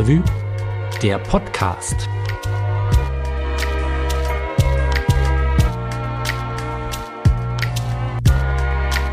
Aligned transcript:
Stadtrevue, 0.00 0.22
der 1.02 1.18
Podcast. 1.18 2.08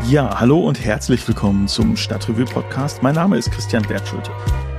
Ja, 0.08 0.40
hallo 0.40 0.60
und 0.60 0.82
herzlich 0.82 1.28
willkommen 1.28 1.68
zum 1.68 1.94
Stadtrevue 1.94 2.46
Podcast. 2.46 3.02
Mein 3.02 3.16
Name 3.16 3.36
ist 3.36 3.50
Christian 3.50 3.82
Bertschulte. 3.82 4.30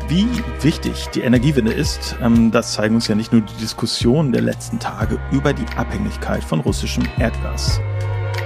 Wie 0.08 0.28
wichtig 0.62 1.10
die 1.14 1.22
Energiewende 1.22 1.72
ist, 1.72 2.16
ähm, 2.24 2.50
das 2.50 2.74
zeigen 2.74 2.96
uns 2.96 3.08
ja 3.08 3.14
nicht 3.14 3.32
nur 3.32 3.42
die 3.42 3.58
Diskussionen 3.62 4.32
der 4.32 4.42
letzten 4.42 4.80
Tage 4.80 5.20
über 5.32 5.54
die 5.54 5.68
Abhängigkeit 5.78 6.44
von 6.44 6.62
russischem 6.62 7.04
Erdgas. 7.20 7.80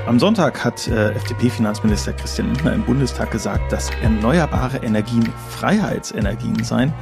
Am 0.06 0.20
Sonntag 0.20 0.66
hat 0.66 0.86
äh, 0.90 1.12
FDP-Finanzminister 1.12 2.12
Christian 2.12 2.50
Lindner 2.50 2.74
im 2.74 2.84
Bundestag 2.84 3.32
gesagt, 3.32 3.72
dass 3.72 3.90
erneuerbare 4.02 4.78
Energien 4.78 5.32
Freiheitsenergien 5.50 6.62
seien. 6.66 6.94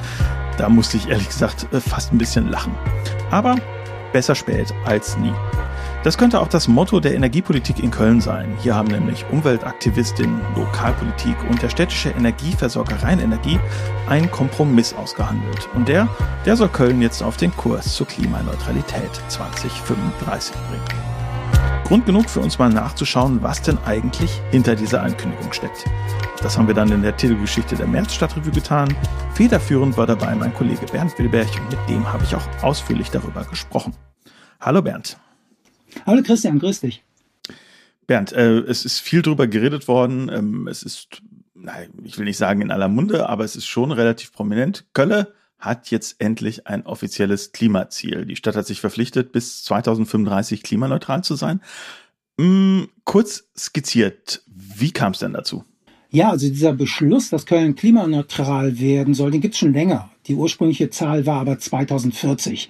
Da 0.60 0.70
musste 0.70 0.98
ich 0.98 1.10
ehrlich 1.10 1.27
gesagt 1.27 1.68
äh, 1.74 1.80
fast 1.80 2.14
ein 2.14 2.20
bisschen 2.20 2.50
lachen. 2.50 2.76
Aber 3.32 3.55
besser 4.14 4.36
spät 4.36 4.72
als 4.86 5.18
nie. 5.18 5.34
Das 6.04 6.18
könnte 6.18 6.40
auch 6.40 6.48
das 6.48 6.68
Motto 6.68 7.00
der 7.00 7.16
Energiepolitik 7.16 7.80
in 7.80 7.90
Köln 7.90 8.22
sein. 8.22 8.55
Hier 8.60 8.76
haben 8.76 8.90
nämlich 8.90 9.26
Umweltaktivistinnen, 9.32 10.40
Lokalpolitik 10.55 11.36
und 11.49 11.60
der 11.62 11.70
städtische 11.70 12.10
Energieversorger 12.10 13.02
Rheinenergie 13.02 13.60
einen 14.08 14.30
Kompromiss 14.30 14.94
ausgehandelt. 14.94 15.70
Und 15.74 15.88
der, 15.88 16.08
der 16.46 16.55
soll 16.55 16.70
Köln 16.70 17.02
jetzt 17.02 17.24
auf 17.24 17.38
den 17.38 17.55
Kurs 17.55 17.96
zur 17.96 18.05
Klimaneutralität 18.05 19.12
2035 19.27 20.54
bringen. 20.70 21.11
Grund 21.92 22.06
genug 22.06 22.30
für 22.30 22.40
uns 22.40 22.58
mal 22.58 22.70
nachzuschauen, 22.70 23.44
was 23.44 23.64
denn 23.64 23.78
eigentlich 23.80 24.40
hinter 24.50 24.78
dieser 24.78 25.04
Ankündigung 25.04 25.52
steckt. 25.52 25.84
Das 26.42 26.58
haben 26.58 26.66
wir 26.68 26.74
dann 26.74 26.90
in 26.90 27.02
der 27.02 27.18
Titelgeschichte 27.18 27.76
der 27.76 27.86
März-Stadtrevue 27.86 28.54
getan. 28.54 28.96
Federführend 29.34 29.98
war 29.98 30.08
dabei 30.08 30.34
mein 30.36 30.54
Kollege 30.54 30.86
Bernd 30.86 31.20
Wilberg 31.20 31.50
und 31.60 31.70
mit 31.70 31.90
dem 31.90 32.14
habe 32.14 32.24
ich 32.24 32.34
auch 32.34 32.64
ausführlich 32.64 33.10
darüber 33.10 33.44
gesprochen. 33.44 33.94
Hallo 34.62 34.82
Bernd. 34.82 35.18
Hallo 36.06 36.22
Christian, 36.24 36.60
grüß 36.60 36.80
dich. 36.80 37.04
Bernd, 38.08 38.32
äh, 38.32 38.60
es 38.60 38.86
ist 38.86 39.02
viel 39.02 39.22
drüber 39.22 39.48
geredet 39.48 39.90
worden. 39.90 40.30
Ähm, 40.34 40.70
es 40.70 40.84
ist, 40.84 41.22
nein, 41.56 41.90
ich 42.06 42.18
will 42.18 42.24
nicht 42.24 42.38
sagen 42.38 42.62
in 42.62 42.72
aller 42.72 42.88
Munde, 42.88 43.28
aber 43.28 43.44
es 43.44 43.58
ist 43.58 43.68
schon 43.68 43.92
relativ 43.92 44.32
prominent. 44.32 44.86
Kölle 44.94 45.34
hat 45.62 45.91
jetzt 45.91 46.17
endlich 46.20 46.67
ein 46.67 46.85
offizielles 46.85 47.51
Klimaziel. 47.51 48.26
Die 48.26 48.35
Stadt 48.35 48.55
hat 48.55 48.67
sich 48.67 48.81
verpflichtet, 48.81 49.31
bis 49.31 49.63
2035 49.63 50.63
klimaneutral 50.63 51.23
zu 51.23 51.35
sein. 51.35 51.62
Hm, 52.40 52.90
kurz 53.05 53.49
skizziert, 53.57 54.43
wie 54.48 54.91
kam 54.91 55.13
es 55.13 55.20
denn 55.20 55.34
dazu? 55.34 55.63
Ja, 56.09 56.32
also 56.32 56.49
dieser 56.49 56.73
Beschluss, 56.73 57.29
dass 57.29 57.45
Köln 57.45 57.76
klimaneutral 57.76 58.79
werden 58.79 59.13
soll, 59.13 59.32
den 59.32 59.39
gibt 59.39 59.54
es 59.54 59.59
schon 59.59 59.73
länger. 59.73 60.12
Die 60.27 60.35
ursprüngliche 60.35 60.89
Zahl 60.89 61.26
war 61.26 61.39
aber 61.39 61.57
2040. 61.57 62.70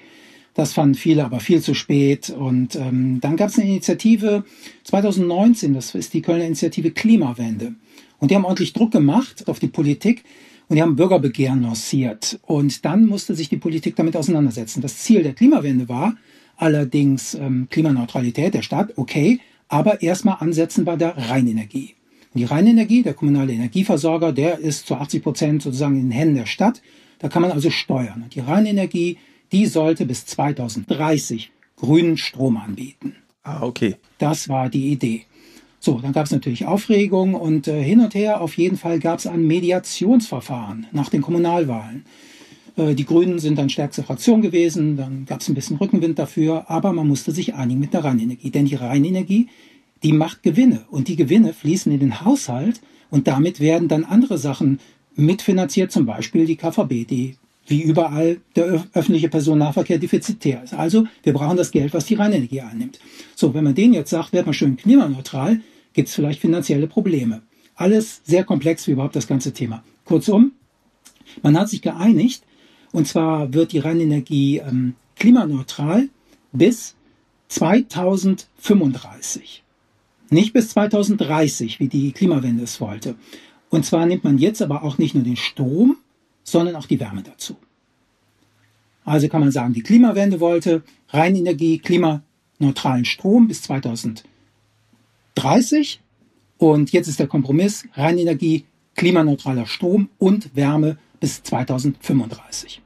Das 0.54 0.74
fanden 0.74 0.96
viele 0.96 1.26
aber 1.26 1.40
viel 1.40 1.62
zu 1.62 1.74
spät. 1.74 2.30
Und 2.30 2.76
ähm, 2.76 3.20
dann 3.22 3.38
gab 3.38 3.50
es 3.50 3.58
eine 3.58 3.68
Initiative 3.68 4.44
2019, 4.84 5.74
das 5.74 5.96
ist 5.96 6.14
die 6.14 6.22
Kölner 6.22 6.46
Initiative 6.46 6.92
Klimawende. 6.92 7.74
Und 8.20 8.30
die 8.30 8.36
haben 8.36 8.46
ordentlich 8.46 8.74
Druck 8.74 8.92
gemacht 8.92 9.48
auf 9.48 9.60
die 9.60 9.70
Politik, 9.70 10.24
und 10.72 10.76
die 10.76 10.84
haben 10.84 10.96
Bürgerbegehren 10.96 11.64
lanciert. 11.64 12.40
Und 12.44 12.86
dann 12.86 13.06
musste 13.06 13.36
sich 13.36 13.50
die 13.50 13.58
Politik 13.58 13.98
damit 13.98 14.16
auseinandersetzen. 14.16 14.82
Das 14.82 15.00
Ziel 15.00 15.22
der 15.22 15.34
Klimawende 15.34 15.90
war 15.90 16.16
allerdings 16.56 17.34
ähm, 17.34 17.68
Klimaneutralität 17.70 18.54
der 18.54 18.62
Stadt, 18.62 18.94
okay, 18.96 19.42
aber 19.68 20.02
erstmal 20.02 20.38
ansetzen 20.40 20.86
bei 20.86 20.96
der 20.96 21.18
Rheinenergie. 21.18 21.96
Und 22.34 22.40
die 22.40 22.46
Rheinenergie, 22.46 23.04
der 23.04 23.16
kommunale 23.16 23.52
Energieversorger, 23.52 24.32
der 24.32 24.60
ist 24.60 24.88
zu 24.88 24.96
80 24.96 25.22
Prozent 25.22 25.62
sozusagen 25.62 25.98
in 25.98 26.04
den 26.04 26.12
Händen 26.12 26.36
der 26.36 26.46
Stadt. 26.46 26.82
Da 27.20 27.28
kann 27.28 27.42
man 27.42 27.52
also 27.52 27.70
steuern. 27.70 28.22
Und 28.24 28.34
die 28.34 28.40
Rheinenergie, 28.40 29.18
die 29.52 29.66
sollte 29.66 30.06
bis 30.06 30.26
2030 30.26 31.52
grünen 31.76 32.16
Strom 32.16 32.56
anbieten. 32.56 33.18
Ah, 33.44 33.64
okay. 33.64 33.98
Das 34.20 34.48
war 34.48 34.70
die 34.70 34.94
Idee. 34.94 35.26
So, 35.84 36.00
dann 36.00 36.14
gab 36.14 36.28
es 36.28 36.32
natürlich 36.32 36.68
Aufregung 36.68 37.34
und 37.34 37.68
äh, 37.68 37.82
hin 37.82 38.02
und 38.02 38.14
her. 38.14 38.42
Auf 38.42 38.56
jeden 38.56 38.78
Fall 38.78 39.00
gab 39.00 39.18
es 39.18 39.26
ein 39.26 39.48
Mediationsverfahren 39.48 40.86
nach 40.92 41.10
den 41.10 41.24
Kommunalwahlen. 41.24 42.06
Äh, 42.78 42.94
die 42.94 43.04
Grünen 43.04 43.40
sind 43.40 43.58
dann 43.58 43.68
stärkste 43.68 44.04
Fraktion 44.04 44.44
gewesen, 44.44 44.96
dann 44.96 45.26
gab 45.26 45.42
es 45.42 45.50
ein 45.50 45.56
bisschen 45.56 45.78
Rückenwind 45.78 46.20
dafür, 46.20 46.70
aber 46.70 46.94
man 46.94 47.08
musste 47.08 47.32
sich 47.32 47.56
einigen 47.56 47.80
mit 47.80 47.96
der 47.96 48.04
Rheinenergie. 48.04 48.52
Denn 48.52 48.66
die 48.66 48.76
Rheinenergie, 48.76 49.48
die 50.04 50.14
macht 50.14 50.44
Gewinne 50.44 50.86
und 50.92 51.08
die 51.08 51.16
Gewinne 51.16 51.52
fließen 51.52 51.92
in 51.92 52.00
den 52.00 52.22
Haushalt 52.24 52.80
und 53.10 53.28
damit 53.28 53.60
werden 53.60 53.88
dann 53.88 54.04
andere 54.04 54.38
Sachen 54.38 54.80
mitfinanziert, 55.16 55.92
zum 55.92 56.06
Beispiel 56.06 56.46
die 56.46 56.58
KVB, 56.58 57.08
die 57.10 57.38
wie 57.66 57.82
überall 57.82 58.38
der 58.56 58.86
öffentliche 58.94 59.30
Personennahverkehr 59.30 59.98
defizitär 59.98 60.64
ist. 60.64 60.74
Also 60.74 61.06
wir 61.24 61.34
brauchen 61.34 61.58
das 61.58 61.72
Geld, 61.72 61.94
was 61.94 62.06
die 62.06 62.16
Rheinenergie 62.16 62.62
einnimmt. 62.62 63.00
So, 63.36 63.54
wenn 63.54 63.64
man 63.64 63.76
denen 63.76 63.94
jetzt 63.94 64.10
sagt, 64.10 64.34
wird 64.34 64.46
man 64.46 64.54
schön 64.54 64.78
klimaneutral, 64.78 65.62
gibt 65.94 66.10
es 66.10 66.16
vielleicht 66.16 66.42
finanzielle 66.42 66.88
Probleme. 66.88 67.44
Alles 67.76 68.22
sehr 68.26 68.44
komplex 68.44 68.88
wie 68.88 68.92
überhaupt 68.92 69.16
das 69.16 69.28
ganze 69.28 69.54
Thema. 69.54 69.84
Kurzum, 70.06 70.52
man 71.42 71.58
hat 71.58 71.70
sich 71.70 71.82
geeinigt, 71.82 72.44
und 72.92 73.08
zwar 73.08 73.54
wird 73.54 73.72
die 73.72 73.80
Rheinenergie 73.80 74.58
ähm, 74.58 74.96
klimaneutral 75.16 76.10
bis 76.52 76.96
2035. 77.48 79.64
Nicht 80.30 80.54
bis 80.54 80.70
2030, 80.70 81.80
wie 81.80 81.88
die 81.88 82.12
Klimawende 82.12 82.64
es 82.64 82.82
wollte. 82.82 83.16
Und 83.70 83.86
zwar 83.86 84.06
nimmt 84.06 84.24
man 84.24 84.38
jetzt 84.38 84.62
aber 84.62 84.84
auch 84.84 84.98
nicht 84.98 85.16
nur 85.16 85.24
den 85.24 85.38
Strom, 85.38 85.98
sondern 86.44 86.76
auch 86.76 86.86
die 86.86 87.00
Wärme 87.00 87.24
dazu. 87.24 87.56
Also 89.04 89.28
kann 89.30 89.42
man 89.42 89.52
sagen, 89.52 89.74
die 89.74 89.84
Klimawende 89.84 90.40
wollte 90.40 90.84
Reinenergie, 91.10 91.80
klimaneutralen 91.80 93.06
Strom 93.06 93.48
bis 93.48 93.64
2030 93.64 94.30
und 96.58 96.92
jetzt 96.92 97.08
ist 97.08 97.20
der 97.20 97.28
Kompromiss 97.28 97.88
Reinenergie, 97.94 98.66
klimaneutraler 98.96 99.66
Strom 99.66 100.10
und 100.18 100.56
Wärme 100.56 100.98
bis 101.20 101.42
2035. 101.44 102.82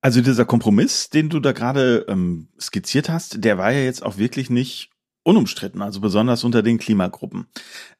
Also 0.00 0.20
dieser 0.20 0.44
Kompromiss, 0.44 1.10
den 1.10 1.28
du 1.28 1.40
da 1.40 1.50
gerade 1.52 2.06
ähm, 2.08 2.48
skizziert 2.60 3.08
hast, 3.08 3.42
der 3.42 3.58
war 3.58 3.72
ja 3.72 3.80
jetzt 3.80 4.04
auch 4.04 4.18
wirklich 4.18 4.50
nicht 4.50 4.90
unumstritten, 5.24 5.82
also 5.82 6.00
besonders 6.00 6.44
unter 6.44 6.62
den 6.62 6.78
Klimagruppen. 6.78 7.46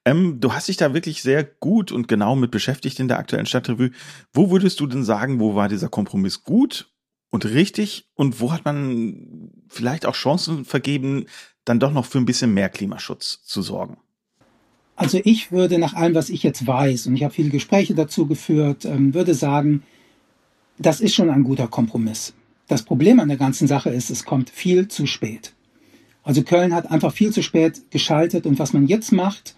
Ähm, 0.05 0.39
du 0.39 0.53
hast 0.53 0.69
dich 0.69 0.77
da 0.77 0.95
wirklich 0.95 1.23
sehr 1.23 1.43
gut 1.43 1.91
und 1.91 2.07
genau 2.07 2.37
mit 2.37 2.53
beschäftigt 2.53 3.01
in 3.01 3.09
der 3.09 3.19
aktuellen 3.19 3.47
Stadtrevue. 3.47 3.91
Wo 4.33 4.53
würdest 4.53 4.79
du 4.79 4.87
denn 4.87 5.03
sagen, 5.03 5.41
wo 5.41 5.57
war 5.57 5.69
dieser 5.69 5.89
Kompromiss 5.89 6.45
gut 6.45 6.93
und 7.31 7.45
richtig 7.45 8.09
und 8.15 8.41
wo 8.41 8.53
hat 8.53 8.65
man 8.65 9.51
vielleicht 9.69 10.07
auch 10.07 10.15
Chancen 10.15 10.65
vergeben, 10.65 11.27
dann 11.67 11.79
doch 11.79 11.93
noch 11.93 12.07
für 12.07 12.19
ein 12.19 12.25
bisschen 12.25 12.55
mehr 12.55 12.71
Klimaschutz 12.71 13.43
zu 13.45 13.61
sorgen? 13.61 13.99
Also 14.95 15.21
ich 15.23 15.53
würde 15.53 15.79
nach 15.79 15.93
allem, 15.93 16.15
was 16.15 16.31
ich 16.31 16.43
jetzt 16.43 16.67
weiß, 16.67 17.07
und 17.07 17.17
ich 17.17 17.23
habe 17.23 17.35
viele 17.35 17.51
Gespräche 17.51 17.95
dazu 17.95 18.27
geführt, 18.27 18.87
ähm, 18.87 19.13
würde 19.13 19.35
sagen, 19.35 19.83
das 20.79 21.01
ist 21.01 21.15
schon 21.15 21.29
ein 21.29 21.45
guter 21.45 21.69
Kompromiss. 21.69 22.33
Das 22.67 22.83
Problem 22.83 23.21
an 23.21 23.29
der 23.29 23.37
ganzen 23.37 23.69
Sache 23.69 23.91
ist, 23.91 24.11
es 24.11 24.25
kommt 24.25 24.49
viel 24.49 24.89
zu 24.89 25.07
spät. 25.07 25.53
Also 26.23 26.43
Köln 26.43 26.75
hat 26.75 26.91
einfach 26.91 27.13
viel 27.13 27.31
zu 27.31 27.43
spät 27.43 27.91
geschaltet 27.91 28.47
und 28.47 28.59
was 28.59 28.73
man 28.73 28.87
jetzt 28.87 29.13
macht, 29.13 29.55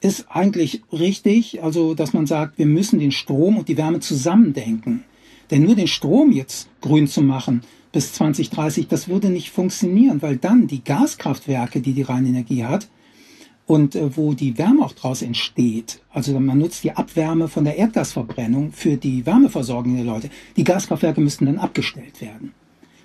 ist 0.00 0.26
eigentlich 0.30 0.82
richtig. 0.92 1.62
Also, 1.62 1.94
dass 1.94 2.12
man 2.12 2.26
sagt, 2.26 2.58
wir 2.58 2.66
müssen 2.66 2.98
den 2.98 3.12
Strom 3.12 3.58
und 3.58 3.68
die 3.68 3.76
Wärme 3.76 4.00
zusammendenken. 4.00 5.04
Denn 5.50 5.62
nur 5.64 5.74
den 5.74 5.88
Strom 5.88 6.32
jetzt 6.32 6.68
grün 6.80 7.06
zu 7.06 7.22
machen 7.22 7.62
bis 7.92 8.12
2030, 8.12 8.88
das 8.88 9.08
würde 9.08 9.30
nicht 9.30 9.50
funktionieren, 9.50 10.20
weil 10.20 10.36
dann 10.36 10.66
die 10.66 10.84
Gaskraftwerke, 10.84 11.80
die 11.80 11.94
die 11.94 12.02
Rheinenergie 12.02 12.64
hat, 12.64 12.88
und 13.68 13.94
äh, 13.94 14.16
wo 14.16 14.32
die 14.32 14.58
Wärme 14.58 14.84
auch 14.84 14.92
draus 14.92 15.22
entsteht. 15.22 16.00
Also 16.10 16.38
man 16.40 16.58
nutzt 16.58 16.82
die 16.82 16.92
Abwärme 16.92 17.48
von 17.48 17.64
der 17.64 17.76
Erdgasverbrennung 17.76 18.72
für 18.72 18.96
die 18.96 19.24
Wärmeversorgung 19.26 19.94
der 19.94 20.04
Leute. 20.04 20.30
Die 20.56 20.64
Gaskraftwerke 20.64 21.20
müssten 21.20 21.46
dann 21.46 21.58
abgestellt 21.58 22.20
werden. 22.20 22.54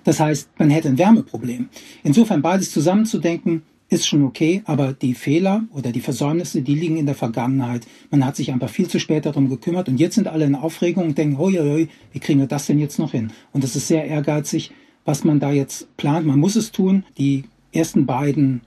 Das 0.04 0.20
heißt, 0.20 0.48
man 0.58 0.70
hätte 0.70 0.88
ein 0.88 0.98
Wärmeproblem. 0.98 1.68
Insofern 2.02 2.42
beides 2.42 2.72
zusammenzudenken, 2.72 3.62
ist 3.94 4.06
schon 4.06 4.24
okay, 4.24 4.62
aber 4.66 4.92
die 4.92 5.14
Fehler 5.14 5.64
oder 5.72 5.92
die 5.92 6.00
Versäumnisse, 6.00 6.60
die 6.60 6.74
liegen 6.74 6.96
in 6.96 7.06
der 7.06 7.14
Vergangenheit. 7.14 7.86
Man 8.10 8.26
hat 8.26 8.36
sich 8.36 8.52
einfach 8.52 8.68
viel 8.68 8.88
zu 8.88 9.00
spät 9.00 9.24
darum 9.24 9.48
gekümmert 9.48 9.88
und 9.88 9.98
jetzt 9.98 10.16
sind 10.16 10.28
alle 10.28 10.44
in 10.44 10.54
Aufregung 10.54 11.06
und 11.06 11.18
denken, 11.18 11.38
hoi, 11.38 11.52
hoi, 11.54 11.88
wie 12.12 12.18
kriegen 12.18 12.40
wir 12.40 12.46
das 12.46 12.66
denn 12.66 12.78
jetzt 12.78 12.98
noch 12.98 13.12
hin? 13.12 13.32
Und 13.52 13.64
es 13.64 13.76
ist 13.76 13.88
sehr 13.88 14.04
ehrgeizig, 14.04 14.72
was 15.04 15.24
man 15.24 15.40
da 15.40 15.50
jetzt 15.50 15.96
plant. 15.96 16.26
Man 16.26 16.38
muss 16.38 16.56
es 16.56 16.72
tun. 16.72 17.04
Die 17.16 17.44
ersten 17.72 18.04
beiden 18.04 18.60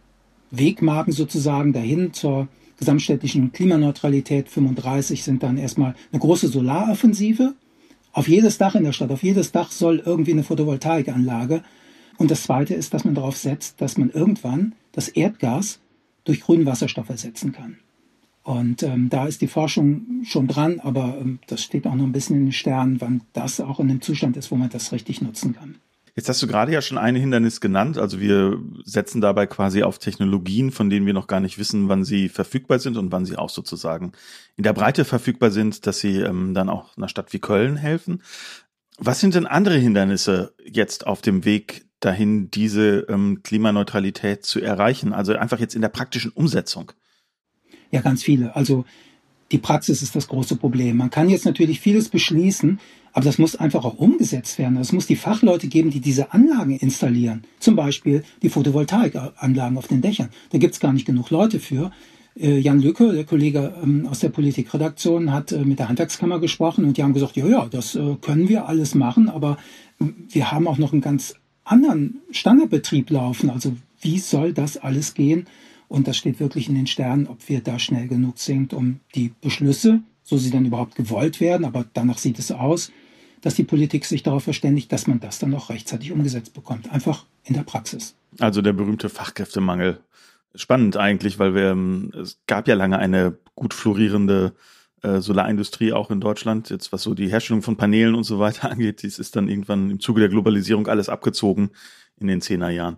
Wegmarken 0.52 1.14
sozusagen 1.14 1.74
dahin 1.74 2.14
zur 2.14 2.48
gesamtstädtischen 2.80 3.52
Klimaneutralität 3.52 4.50
35 4.50 5.24
sind 5.24 5.44
dann 5.44 5.58
erstmal 5.58 5.96
eine 6.12 6.20
große 6.20 6.48
Solaroffensive 6.48 7.54
auf 8.18 8.28
jedes 8.28 8.58
Dach 8.58 8.74
in 8.74 8.84
der 8.84 8.94
Stadt, 8.94 9.12
auf 9.12 9.22
jedes 9.22 9.52
Dach 9.52 9.72
soll 9.72 10.02
irgendwie 10.04 10.32
eine 10.32 10.44
Photovoltaikanlage. 10.44 11.62
Und 12.18 12.32
das 12.32 12.44
Zweite 12.44 12.74
ist, 12.74 12.94
dass 12.94 13.06
man 13.06 13.16
darauf 13.16 13.38
setzt, 13.38 13.80
dass 13.82 13.98
man 13.98 14.10
irgendwann 14.10 14.74
das 14.92 15.08
Erdgas 15.08 15.80
durch 16.24 16.42
grünen 16.42 16.66
Wasserstoff 16.66 17.10
ersetzen 17.10 17.52
kann. 17.52 17.78
Und 18.44 18.82
ähm, 18.82 19.10
da 19.10 19.28
ist 19.28 19.42
die 19.42 19.48
Forschung 19.48 20.24
schon 20.24 20.48
dran, 20.48 20.80
aber 20.80 21.18
ähm, 21.20 21.40
das 21.48 21.62
steht 21.62 21.86
auch 21.86 21.96
noch 21.96 22.06
ein 22.06 22.14
bisschen 22.14 22.38
in 22.38 22.46
den 22.46 22.52
Sternen, 22.54 23.02
wann 23.02 23.22
das 23.34 23.60
auch 23.60 23.80
in 23.80 23.90
einem 23.90 24.02
Zustand 24.02 24.38
ist, 24.38 24.52
wo 24.52 24.56
man 24.56 24.70
das 24.70 24.94
richtig 24.94 25.22
nutzen 25.22 25.54
kann. 25.54 25.76
Jetzt 26.16 26.30
hast 26.30 26.42
du 26.42 26.48
gerade 26.48 26.72
ja 26.72 26.82
schon 26.82 26.98
ein 26.98 27.16
Hindernis 27.16 27.62
genannt. 27.62 27.98
Also 27.98 28.20
wir 28.20 28.60
setzen 28.86 29.22
dabei 29.22 29.46
quasi 29.46 29.84
auf 29.84 30.00
Technologien, 30.00 30.72
von 30.72 30.90
denen 30.90 31.06
wir 31.06 31.14
noch 31.14 31.28
gar 31.28 31.42
nicht 31.42 31.60
wissen, 31.60 31.90
wann 31.90 32.06
sie 32.06 32.30
verfügbar 32.30 32.80
sind 32.80 32.98
und 32.98 33.12
wann 33.12 33.26
sie 33.26 33.38
auch 33.38 33.50
sozusagen 33.50 34.14
in 34.56 34.64
der 34.64 34.74
Breite 34.74 35.06
verfügbar 35.06 35.52
sind, 35.52 35.86
dass 35.86 36.00
sie 36.00 36.22
ähm, 36.22 36.54
dann 36.54 36.70
auch 36.70 36.98
einer 36.98 37.10
Stadt 37.10 37.34
wie 37.34 37.40
Köln 37.40 37.76
helfen. 37.76 38.24
Was 38.98 39.20
sind 39.20 39.36
denn 39.36 39.46
andere 39.46 39.78
Hindernisse 39.78 40.56
jetzt 40.66 41.06
auf 41.06 41.22
dem 41.22 41.46
Weg 41.46 41.87
dahin, 42.00 42.52
diese 42.52 43.06
ähm, 43.10 43.42
Klimaneutralität 43.44 44.46
zu 44.46 44.62
erreichen? 44.62 45.14
Also 45.14 45.36
einfach 45.36 45.60
jetzt 45.60 45.76
in 45.76 45.82
der 45.82 45.90
praktischen 45.90 46.32
Umsetzung. 46.32 46.92
Ja, 47.92 48.02
ganz 48.02 48.24
viele. 48.24 48.56
Also 48.56 48.86
die 49.52 49.58
Praxis 49.58 50.02
ist 50.02 50.16
das 50.16 50.28
große 50.28 50.58
Problem. 50.58 50.98
Man 50.98 51.10
kann 51.10 51.30
jetzt 51.30 51.46
natürlich 51.46 51.80
vieles 51.80 52.10
beschließen, 52.10 52.80
aber 53.14 53.26
das 53.26 53.38
muss 53.38 53.56
einfach 53.56 53.86
auch 53.86 53.98
umgesetzt 53.98 54.60
werden. 54.60 54.78
Es 54.78 54.92
muss 54.92 55.08
die 55.08 55.16
Fachleute 55.16 55.68
geben, 55.68 55.90
die 55.90 56.02
diese 56.02 56.34
Anlagen 56.34 56.78
installieren. 56.78 57.46
Zum 57.60 57.76
Beispiel 57.76 58.24
die 58.42 58.50
Photovoltaikanlagen 58.50 59.78
auf 59.78 59.88
den 59.88 60.02
Dächern. 60.02 60.30
Da 60.52 60.58
gibt 60.58 60.74
es 60.74 60.80
gar 60.80 60.94
nicht 60.94 61.06
genug 61.06 61.30
Leute 61.30 61.60
für. 61.60 61.92
Äh, 62.36 62.60
Jan 62.60 62.82
Lücke, 62.82 63.14
der 63.14 63.24
Kollege 63.24 63.74
ähm, 63.82 64.08
aus 64.08 64.20
der 64.20 64.30
Politikredaktion, 64.30 65.32
hat 65.32 65.52
äh, 65.52 65.64
mit 65.64 65.80
der 65.80 65.90
Handwerkskammer 65.90 66.40
gesprochen 66.40 66.86
und 66.86 66.98
die 66.98 67.04
haben 67.04 67.14
gesagt, 67.14 67.38
ja, 67.38 67.48
ja, 67.48 67.68
das 67.68 67.96
äh, 67.96 68.16
können 68.22 68.50
wir 68.50 68.68
alles 68.68 68.94
machen, 68.94 69.30
aber 69.30 69.58
wir 69.98 70.52
haben 70.52 70.68
auch 70.68 70.78
noch 70.78 70.92
einen 70.92 71.02
ganz 71.02 71.36
anderen 71.72 72.22
Standardbetrieb 72.32 73.10
laufen. 73.10 73.50
Also 73.50 73.76
wie 74.02 74.20
soll 74.20 74.54
das 74.54 74.78
alles 74.78 75.14
gehen? 75.14 75.48
Und 75.88 76.08
das 76.08 76.18
steht 76.18 76.40
wirklich 76.40 76.68
in 76.68 76.76
den 76.76 76.88
Sternen, 76.88 77.28
ob 77.28 77.48
wir 77.48 77.62
da 77.62 77.80
schnell 77.80 78.08
genug 78.08 78.40
sind, 78.40 78.74
um 78.74 79.00
die 79.16 79.32
Beschlüsse, 79.42 80.02
so 80.24 80.38
sie 80.38 80.52
dann 80.52 80.66
überhaupt 80.66 80.96
gewollt 80.96 81.40
werden, 81.40 81.66
aber 81.66 81.86
danach 81.94 82.18
sieht 82.18 82.40
es 82.40 82.52
aus, 82.52 82.92
dass 83.42 83.56
die 83.56 83.64
Politik 83.64 84.04
sich 84.04 84.24
darauf 84.24 84.44
verständigt, 84.44 84.92
dass 84.92 85.08
man 85.08 85.20
das 85.20 85.40
dann 85.40 85.54
auch 85.54 85.70
rechtzeitig 85.70 86.12
umgesetzt 86.12 86.54
bekommt. 86.54 86.92
Einfach 86.92 87.26
in 87.46 87.54
der 87.54 87.64
Praxis. 87.64 88.16
Also 88.40 88.62
der 88.62 88.74
berühmte 88.74 89.10
Fachkräftemangel. 89.10 90.00
Spannend 90.56 90.98
eigentlich, 90.98 91.40
weil 91.40 91.54
wir, 91.56 91.72
ähm, 91.72 92.12
es 92.20 92.40
gab 92.48 92.68
ja 92.68 92.76
lange 92.76 92.98
eine 92.98 93.38
gut 93.56 93.74
florierende 93.74 94.54
äh, 95.04 95.22
Solarindustrie 95.22 95.94
auch 95.94 96.10
in 96.12 96.20
Deutschland, 96.20 96.70
jetzt 96.70 96.92
was 96.92 97.04
so 97.04 97.14
die 97.14 97.30
Herstellung 97.30 97.62
von 97.62 97.78
Paneelen 97.78 98.16
und 98.16 98.24
so 98.24 98.40
weiter 98.40 98.72
angeht, 98.72 99.04
dies 99.04 99.20
ist 99.20 99.36
dann 99.36 99.48
irgendwann 99.48 99.92
im 99.92 100.00
Zuge 100.00 100.22
der 100.22 100.30
Globalisierung 100.30 100.88
alles 100.88 101.10
abgezogen 101.10 101.70
in 102.20 102.28
den 102.28 102.42
Zehnerjahren. 102.42 102.98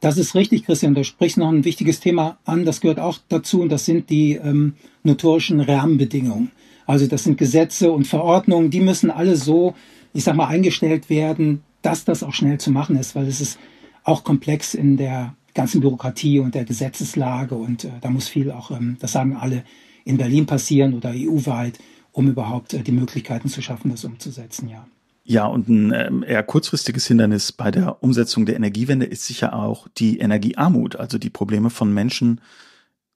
Das 0.00 0.16
ist 0.16 0.34
richtig, 0.34 0.64
Christian. 0.64 0.94
Du 0.94 1.02
sprichst 1.02 1.38
noch 1.38 1.48
ein 1.48 1.64
wichtiges 1.64 1.98
Thema 1.98 2.38
an. 2.44 2.64
Das 2.64 2.80
gehört 2.80 3.00
auch 3.00 3.18
dazu 3.28 3.62
und 3.62 3.70
das 3.70 3.84
sind 3.84 4.10
die 4.10 4.34
ähm, 4.34 4.74
notorischen 5.02 5.60
Rahmenbedingungen. 5.60 6.52
Also 6.86 7.06
das 7.06 7.24
sind 7.24 7.36
Gesetze 7.36 7.90
und 7.90 8.06
Verordnungen, 8.06 8.70
die 8.70 8.80
müssen 8.80 9.10
alle 9.10 9.36
so, 9.36 9.74
ich 10.14 10.24
sag 10.24 10.36
mal, 10.36 10.46
eingestellt 10.46 11.10
werden, 11.10 11.62
dass 11.82 12.04
das 12.04 12.22
auch 12.22 12.32
schnell 12.32 12.58
zu 12.58 12.70
machen 12.70 12.96
ist, 12.96 13.14
weil 13.14 13.26
es 13.26 13.40
ist 13.40 13.58
auch 14.04 14.24
komplex 14.24 14.72
in 14.72 14.96
der 14.96 15.34
ganzen 15.52 15.80
Bürokratie 15.80 16.38
und 16.38 16.54
der 16.54 16.64
Gesetzeslage 16.64 17.56
und 17.56 17.84
äh, 17.84 17.90
da 18.00 18.08
muss 18.08 18.28
viel 18.28 18.50
auch, 18.50 18.70
ähm, 18.70 18.96
das 19.00 19.12
sagen 19.12 19.36
alle, 19.36 19.64
in 20.08 20.16
Berlin 20.16 20.46
passieren 20.46 20.94
oder 20.94 21.10
EU-weit, 21.10 21.78
um 22.12 22.28
überhaupt 22.28 22.74
äh, 22.74 22.82
die 22.82 22.92
Möglichkeiten 22.92 23.48
zu 23.48 23.62
schaffen, 23.62 23.90
das 23.90 24.04
umzusetzen, 24.04 24.68
ja. 24.68 24.86
Ja, 25.24 25.46
und 25.46 25.68
ein 25.68 25.92
ähm, 25.94 26.24
eher 26.26 26.42
kurzfristiges 26.42 27.06
Hindernis 27.06 27.52
bei 27.52 27.70
der 27.70 28.02
Umsetzung 28.02 28.46
der 28.46 28.56
Energiewende 28.56 29.04
ist 29.04 29.26
sicher 29.26 29.54
auch 29.54 29.86
die 29.98 30.18
Energiearmut, 30.20 30.96
also 30.96 31.18
die 31.18 31.28
Probleme 31.28 31.68
von 31.68 31.92
Menschen, 31.92 32.40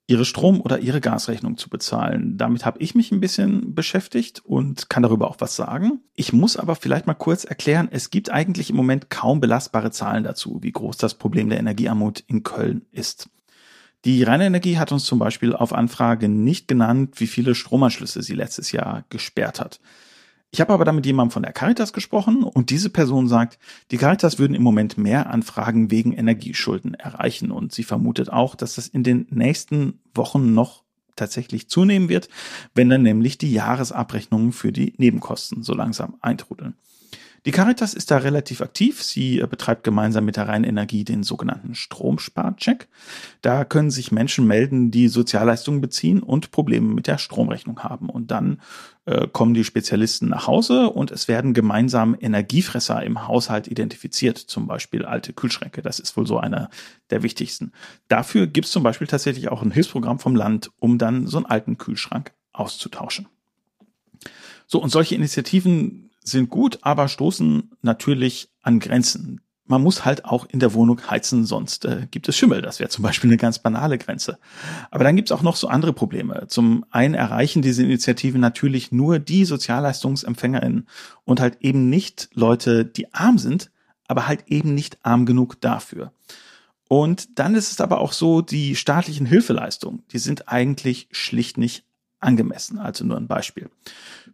ihre 0.07 0.27
Strom- 0.27 0.61
oder 0.61 0.81
ihre 0.81 1.01
Gasrechnung 1.01 1.57
zu 1.57 1.71
bezahlen. 1.71 2.37
Damit 2.37 2.67
habe 2.67 2.81
ich 2.81 2.95
mich 2.95 3.13
ein 3.13 3.21
bisschen 3.21 3.75
beschäftigt 3.75 4.43
und 4.45 4.91
kann 4.91 5.03
darüber 5.03 5.31
auch 5.31 5.37
was 5.39 5.57
sagen. 5.57 6.01
Ich 6.15 6.35
muss 6.35 6.59
aber 6.59 6.77
vielleicht 6.77 7.07
mal 7.07 7.15
kurz 7.15 7.45
erklären, 7.45 7.89
es 7.91 8.11
gibt 8.11 8.31
eigentlich 8.31 8.69
im 8.69 8.77
Moment 8.77 9.09
kaum 9.09 9.41
belastbare 9.41 9.91
Zahlen 9.91 10.25
dazu, 10.25 10.59
wie 10.61 10.73
groß 10.73 10.99
das 10.99 11.15
Problem 11.15 11.49
der 11.49 11.61
Energiearmut 11.61 12.21
in 12.27 12.43
Köln 12.43 12.85
ist. 12.91 13.31
Die 14.05 14.25
Rheine 14.25 14.47
Energie 14.47 14.79
hat 14.79 14.91
uns 14.91 15.05
zum 15.05 15.21
Beispiel 15.21 15.55
auf 15.55 15.73
Anfrage 15.73 16.29
nicht 16.29 16.67
genannt, 16.67 17.21
wie 17.21 17.29
viele 17.29 17.55
Stromanschlüsse 17.55 18.23
sie 18.23 18.35
letztes 18.35 18.73
Jahr 18.73 19.05
gesperrt 19.11 19.61
hat. 19.61 19.81
Ich 20.51 20.61
habe 20.61 20.73
aber 20.75 20.85
dann 20.85 20.97
mit 20.97 21.07
jemandem 21.07 21.31
von 21.31 21.43
der 21.45 21.53
Caritas 21.53 21.93
gesprochen 21.95 22.43
und 22.43 22.69
diese 22.69 22.91
Person 22.91 23.27
sagt, 23.27 23.59
die 23.91 23.97
Caritas 23.97 24.39
würden 24.39 24.55
im 24.55 24.63
Moment 24.63 24.99
mehr 24.99 25.31
Anfragen 25.31 25.91
wegen 25.91 26.13
Energieschulden 26.13 26.95
erreichen 26.95 27.51
und 27.51 27.73
sie 27.73 27.85
vermutet 27.85 28.31
auch, 28.31 28.55
dass 28.55 28.75
das 28.75 28.89
in 28.89 29.03
den 29.03 29.27
nächsten 29.31 30.01
Wochen 30.15 30.53
noch 30.53 30.83
tatsächlich 31.17 31.69
zunehmen 31.69 32.09
wird, 32.09 32.29
wenn 32.75 32.91
dann 32.91 33.03
nämlich 33.03 33.39
die 33.39 33.53
Jahresabrechnungen 33.53 34.53
für 34.53 34.73
die 34.73 34.95
Nebenkosten 34.99 35.63
so 35.63 35.75
langsam 35.75 36.17
eintrudeln. 36.21 36.75
Die 37.45 37.51
Caritas 37.51 37.93
ist 37.93 38.13
da 38.13 38.19
relativ 38.19 38.61
aktiv. 38.61 39.03
Sie 39.03 39.41
äh, 39.41 39.47
betreibt 39.47 39.83
gemeinsam 39.83 40.25
mit 40.25 40.37
der 40.37 40.47
Rheinenergie 40.47 41.05
den 41.05 41.25
sogenannten 41.25 41.75
Stromsparcheck. 41.75 42.89
Da 43.41 43.65
können 43.65 43.91
sich 43.91 44.13
Menschen 44.13 44.47
melden, 44.47 44.93
die 44.93 45.09
Sozialleistungen 45.09 45.81
beziehen 45.81 46.23
und 46.23 46.53
Probleme 46.53 46.95
mit 46.95 47.09
der 47.09 47.19
Stromrechnung 47.19 47.81
haben. 47.81 48.09
Und 48.11 48.31
dann 48.31 48.61
äh, 49.07 49.27
kommen 49.27 49.55
die 49.55 49.65
Spezialisten 49.65 50.29
nach 50.29 50.47
Hause 50.47 50.89
und 50.89 51.11
es 51.11 51.27
werden 51.27 51.53
gemeinsam 51.53 52.17
Energiefresser 52.19 53.03
im 53.03 53.27
Haushalt 53.27 53.67
identifiziert, 53.67 54.39
zum 54.39 54.69
Beispiel 54.69 55.05
alte 55.05 55.33
Kühlschränke. 55.33 55.83
Das 55.83 55.99
ist 55.99 56.17
wohl 56.17 56.29
so 56.29 56.39
einer 56.39 56.71
der 57.11 57.25
wichtigsten. 57.25 57.73
Dafür 58.07 58.47
gibt 58.47 58.67
es 58.67 58.73
zum 58.73 58.85
Beispiel 58.85 59.09
tatsächlich 59.09 59.49
auch 59.49 59.63
ein 59.63 59.73
Hilfsprogramm 59.73 60.21
vom 60.21 60.37
Land, 60.37 60.71
um 60.79 60.97
dann 60.97 61.27
so 61.27 61.39
einen 61.39 61.47
alten 61.47 61.77
Kühlschrank 61.77 62.33
auszutauschen. 62.53 63.27
So, 64.69 64.81
und 64.81 64.91
solche 64.91 65.17
Initiativen 65.17 66.12
sind 66.23 66.51
gut, 66.51 66.79
aber 66.83 67.09
stoßen 67.09 67.71
natürlich 67.83 68.51
an 68.63 68.81
Grenzen. 68.81 69.41
Man 69.65 69.83
muss 69.83 70.05
halt 70.05 70.25
auch 70.25 70.45
in 70.47 70.61
der 70.61 70.75
Wohnung 70.75 71.01
heizen, 71.09 71.47
sonst 71.47 71.85
äh, 71.85 72.07
gibt 72.11 72.29
es 72.29 72.37
Schimmel. 72.37 72.63
Das 72.63 72.81
wäre 72.81 72.91
zum 72.91 73.03
Beispiel 73.03 73.31
eine 73.31 73.37
ganz 73.37 73.61
banale 73.61 73.97
Grenze. 73.97 74.39
Aber 74.91 75.05
dann 75.05 75.17
gibt 75.17 75.31
es 75.31 75.33
auch 75.33 75.43
noch 75.43 75.57
so 75.57 75.69
andere 75.69 75.93
Probleme. 75.93 76.47
Zum 76.49 76.85
einen 76.91 77.15
erreichen 77.15 77.63
diese 77.63 77.83
Initiativen 77.83 78.41
natürlich 78.41 78.93
nur 78.93 79.19
die 79.19 79.45
SozialleistungsempfängerInnen 79.45 80.89
und 81.25 81.41
halt 81.41 81.59
eben 81.61 81.89
nicht 81.89 82.29
Leute, 82.35 82.85
die 82.85 83.15
arm 83.15 83.39
sind, 83.39 83.71
aber 84.09 84.27
halt 84.27 84.49
eben 84.49 84.75
nicht 84.75 84.99
arm 85.03 85.27
genug 85.27 85.61
dafür. 85.61 86.13
Und 86.89 87.39
dann 87.39 87.55
ist 87.55 87.73
es 87.73 87.81
aber 87.81 88.01
auch 88.01 88.13
so, 88.13 88.43
die 88.43 88.77
staatlichen 88.77 89.25
Hilfeleistungen, 89.25 90.03
die 90.13 90.19
sind 90.19 90.49
eigentlich 90.49 91.09
schlicht 91.11 91.57
nicht 91.57 91.87
angemessen. 92.23 92.79
Also 92.79 93.05
nur 93.05 93.17
ein 93.17 93.27
Beispiel. 93.27 93.71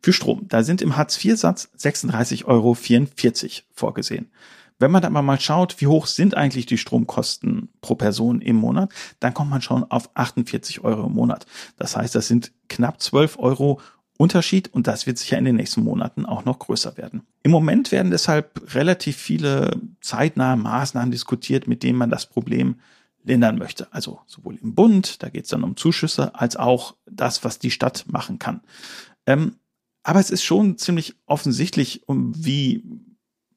Für 0.03 0.13
Strom, 0.13 0.47
da 0.49 0.63
sind 0.63 0.83
im 0.83 0.97
Hartz-IV-Satz 0.97 1.71
36,44 1.79 2.45
Euro 2.47 2.77
vorgesehen. 3.75 4.31
Wenn 4.79 4.93
man 4.93 5.03
dann 5.03 5.13
mal 5.13 5.41
schaut, 5.41 5.81
wie 5.81 5.89
hoch 5.89 6.07
sind 6.07 6.37
eigentlich 6.37 6.67
die 6.67 6.79
Stromkosten 6.79 7.69
pro 7.81 7.97
Person 7.97 8.41
im 8.41 8.57
Monat, 8.57 8.93
dann 9.19 9.35
kommt 9.35 9.51
man 9.51 9.61
schon 9.61 9.83
auf 9.85 10.11
48 10.15 10.85
Euro 10.85 11.07
im 11.07 11.15
Monat. 11.15 11.47
Das 11.77 11.97
heißt, 11.97 12.15
das 12.15 12.29
sind 12.29 12.53
knapp 12.69 13.03
12 13.03 13.39
Euro 13.41 13.81
Unterschied 14.19 14.73
und 14.75 14.87
das 14.89 15.07
wird 15.07 15.19
sicher 15.19 15.39
in 15.39 15.45
den 15.45 15.57
nächsten 15.57 15.83
Monaten 15.83 16.27
auch 16.27 16.45
noch 16.45 16.59
größer 16.59 16.97
werden. 16.97 17.23
Im 17.45 17.53
Moment 17.53 17.93
werden 17.93 18.11
deshalb 18.11 18.75
relativ 18.75 19.17
viele 19.17 19.81
zeitnahe 20.01 20.57
Maßnahmen 20.57 21.13
diskutiert, 21.13 21.69
mit 21.69 21.85
denen 21.85 21.99
man 21.99 22.11
das 22.11 22.27
Problem 22.27 22.77
lindern 23.29 23.59
möchte. 23.59 23.93
Also 23.93 24.21
sowohl 24.27 24.57
im 24.57 24.75
Bund, 24.75 25.23
da 25.23 25.29
geht 25.29 25.45
es 25.45 25.51
dann 25.51 25.63
um 25.63 25.77
Zuschüsse, 25.77 26.35
als 26.35 26.57
auch 26.57 26.97
das, 27.07 27.45
was 27.45 27.61
die 27.61 27.71
Stadt 27.71 28.07
machen 28.09 28.41
kann. 28.41 28.63
Ähm, 29.27 29.57
aber 30.03 30.19
es 30.19 30.31
ist 30.31 30.43
schon 30.43 30.79
ziemlich 30.79 31.15
offensichtlich, 31.27 32.03
wie 32.09 32.83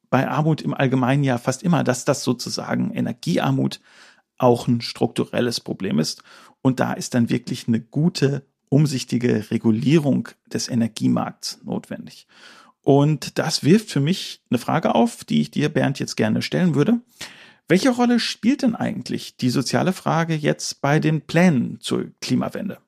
bei 0.10 0.28
Armut 0.28 0.62
im 0.62 0.74
Allgemeinen 0.74 1.24
ja 1.24 1.38
fast 1.38 1.64
immer, 1.64 1.84
dass 1.84 2.06
das 2.06 2.24
sozusagen 2.24 2.92
Energiearmut 2.92 3.80
auch 4.38 4.68
ein 4.68 4.82
strukturelles 4.82 5.60
Problem 5.62 5.98
ist. 5.98 6.24
Und 6.62 6.80
da 6.80 6.94
ist 6.94 7.14
dann 7.14 7.30
wirklich 7.30 7.68
eine 7.68 7.80
gute, 7.80 8.46
umsichtige 8.70 9.50
Regulierung 9.50 10.30
des 10.48 10.68
Energiemarkts 10.68 11.60
notwendig. 11.64 12.28
Und 12.82 13.38
das 13.38 13.64
wirft 13.64 13.90
für 13.90 14.00
mich 14.00 14.42
eine 14.50 14.58
Frage 14.58 14.96
auf, 14.96 15.24
die 15.24 15.42
ich 15.42 15.52
dir, 15.52 15.70
Bernd, 15.70 16.00
jetzt 16.00 16.18
gerne 16.18 16.42
stellen 16.42 16.76
würde. 16.76 17.00
Welche 17.72 17.92
Rolle 17.92 18.20
spielt 18.20 18.64
denn 18.64 18.76
eigentlich 18.76 19.38
die 19.38 19.50
soziale 19.50 19.94
Frage 19.94 20.36
jetzt 20.36 20.82
bei 20.82 21.00
den 21.00 21.22
Plänen 21.22 21.78
zur 21.80 22.08
Klimawende? 22.20 22.80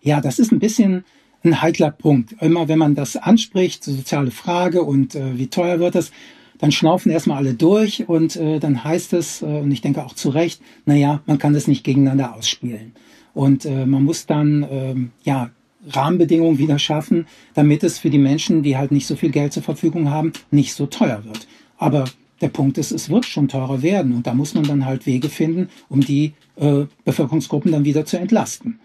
Ja, 0.00 0.20
das 0.20 0.40
ist 0.40 0.50
ein 0.50 0.58
bisschen 0.58 1.04
ein 1.44 1.62
heikler 1.62 1.92
Punkt. 1.92 2.34
Immer 2.42 2.66
wenn 2.66 2.80
man 2.80 2.96
das 2.96 3.16
anspricht, 3.16 3.84
soziale 3.84 4.32
Frage 4.32 4.82
und 4.82 5.14
äh, 5.14 5.38
wie 5.38 5.46
teuer 5.46 5.78
wird 5.78 5.94
das, 5.94 6.10
dann 6.58 6.72
schnaufen 6.72 7.12
erstmal 7.12 7.36
alle 7.36 7.54
durch 7.54 8.08
und 8.08 8.34
äh, 8.34 8.58
dann 8.58 8.82
heißt 8.82 9.12
es, 9.12 9.42
äh, 9.42 9.44
und 9.44 9.70
ich 9.70 9.80
denke 9.80 10.04
auch 10.04 10.14
zu 10.14 10.30
Recht, 10.30 10.60
naja, 10.84 11.22
man 11.26 11.38
kann 11.38 11.54
das 11.54 11.68
nicht 11.68 11.84
gegeneinander 11.84 12.34
ausspielen. 12.34 12.94
Und 13.32 13.64
äh, 13.64 13.86
man 13.86 14.02
muss 14.02 14.26
dann, 14.26 14.66
ähm, 14.68 15.10
ja, 15.22 15.50
Rahmenbedingungen 15.86 16.58
wieder 16.58 16.80
schaffen, 16.80 17.28
damit 17.54 17.84
es 17.84 18.00
für 18.00 18.10
die 18.10 18.18
Menschen, 18.18 18.64
die 18.64 18.76
halt 18.76 18.90
nicht 18.90 19.06
so 19.06 19.14
viel 19.14 19.30
Geld 19.30 19.52
zur 19.52 19.62
Verfügung 19.62 20.10
haben, 20.10 20.32
nicht 20.50 20.74
so 20.74 20.86
teuer 20.86 21.24
wird. 21.24 21.46
Aber 21.78 22.06
der 22.42 22.48
Punkt 22.48 22.76
ist, 22.76 22.92
es 22.92 23.08
wird 23.08 23.24
schon 23.24 23.48
teurer 23.48 23.82
werden 23.82 24.12
und 24.12 24.26
da 24.26 24.34
muss 24.34 24.52
man 24.52 24.64
dann 24.64 24.84
halt 24.84 25.06
Wege 25.06 25.30
finden, 25.30 25.68
um 25.88 26.00
die 26.00 26.34
äh, 26.56 26.84
Bevölkerungsgruppen 27.04 27.72
dann 27.72 27.84
wieder 27.86 28.04
zu 28.04 28.18
entlasten. 28.18 28.80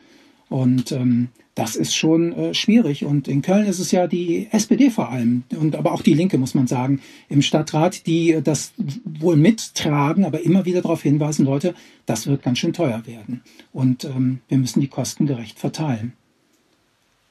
Und 0.47 0.93
ähm, 0.93 1.29
das 1.55 1.75
ist 1.75 1.95
schon 1.95 2.33
äh, 2.33 2.53
schwierig. 2.53 3.03
Und 3.03 3.27
in 3.27 3.41
Köln 3.41 3.65
ist 3.65 3.79
es 3.79 3.91
ja 3.91 4.05
die 4.05 4.47
SPD 4.51 4.91
vor 4.91 5.09
allem 5.09 5.43
und 5.59 5.75
aber 5.75 5.91
auch 5.91 6.03
die 6.03 6.13
Linke, 6.13 6.37
muss 6.37 6.53
man 6.53 6.67
sagen, 6.67 7.01
im 7.29 7.41
Stadtrat, 7.41 8.05
die 8.05 8.39
das 8.43 8.73
wohl 9.03 9.35
mittragen, 9.35 10.23
aber 10.23 10.41
immer 10.41 10.65
wieder 10.65 10.83
darauf 10.83 11.01
hinweisen, 11.01 11.45
Leute, 11.45 11.73
das 12.05 12.27
wird 12.27 12.43
ganz 12.43 12.59
schön 12.59 12.73
teuer 12.73 13.07
werden. 13.07 13.41
Und 13.73 14.05
ähm, 14.05 14.39
wir 14.47 14.59
müssen 14.59 14.81
die 14.81 14.87
Kosten 14.87 15.25
gerecht 15.25 15.57
verteilen. 15.57 16.13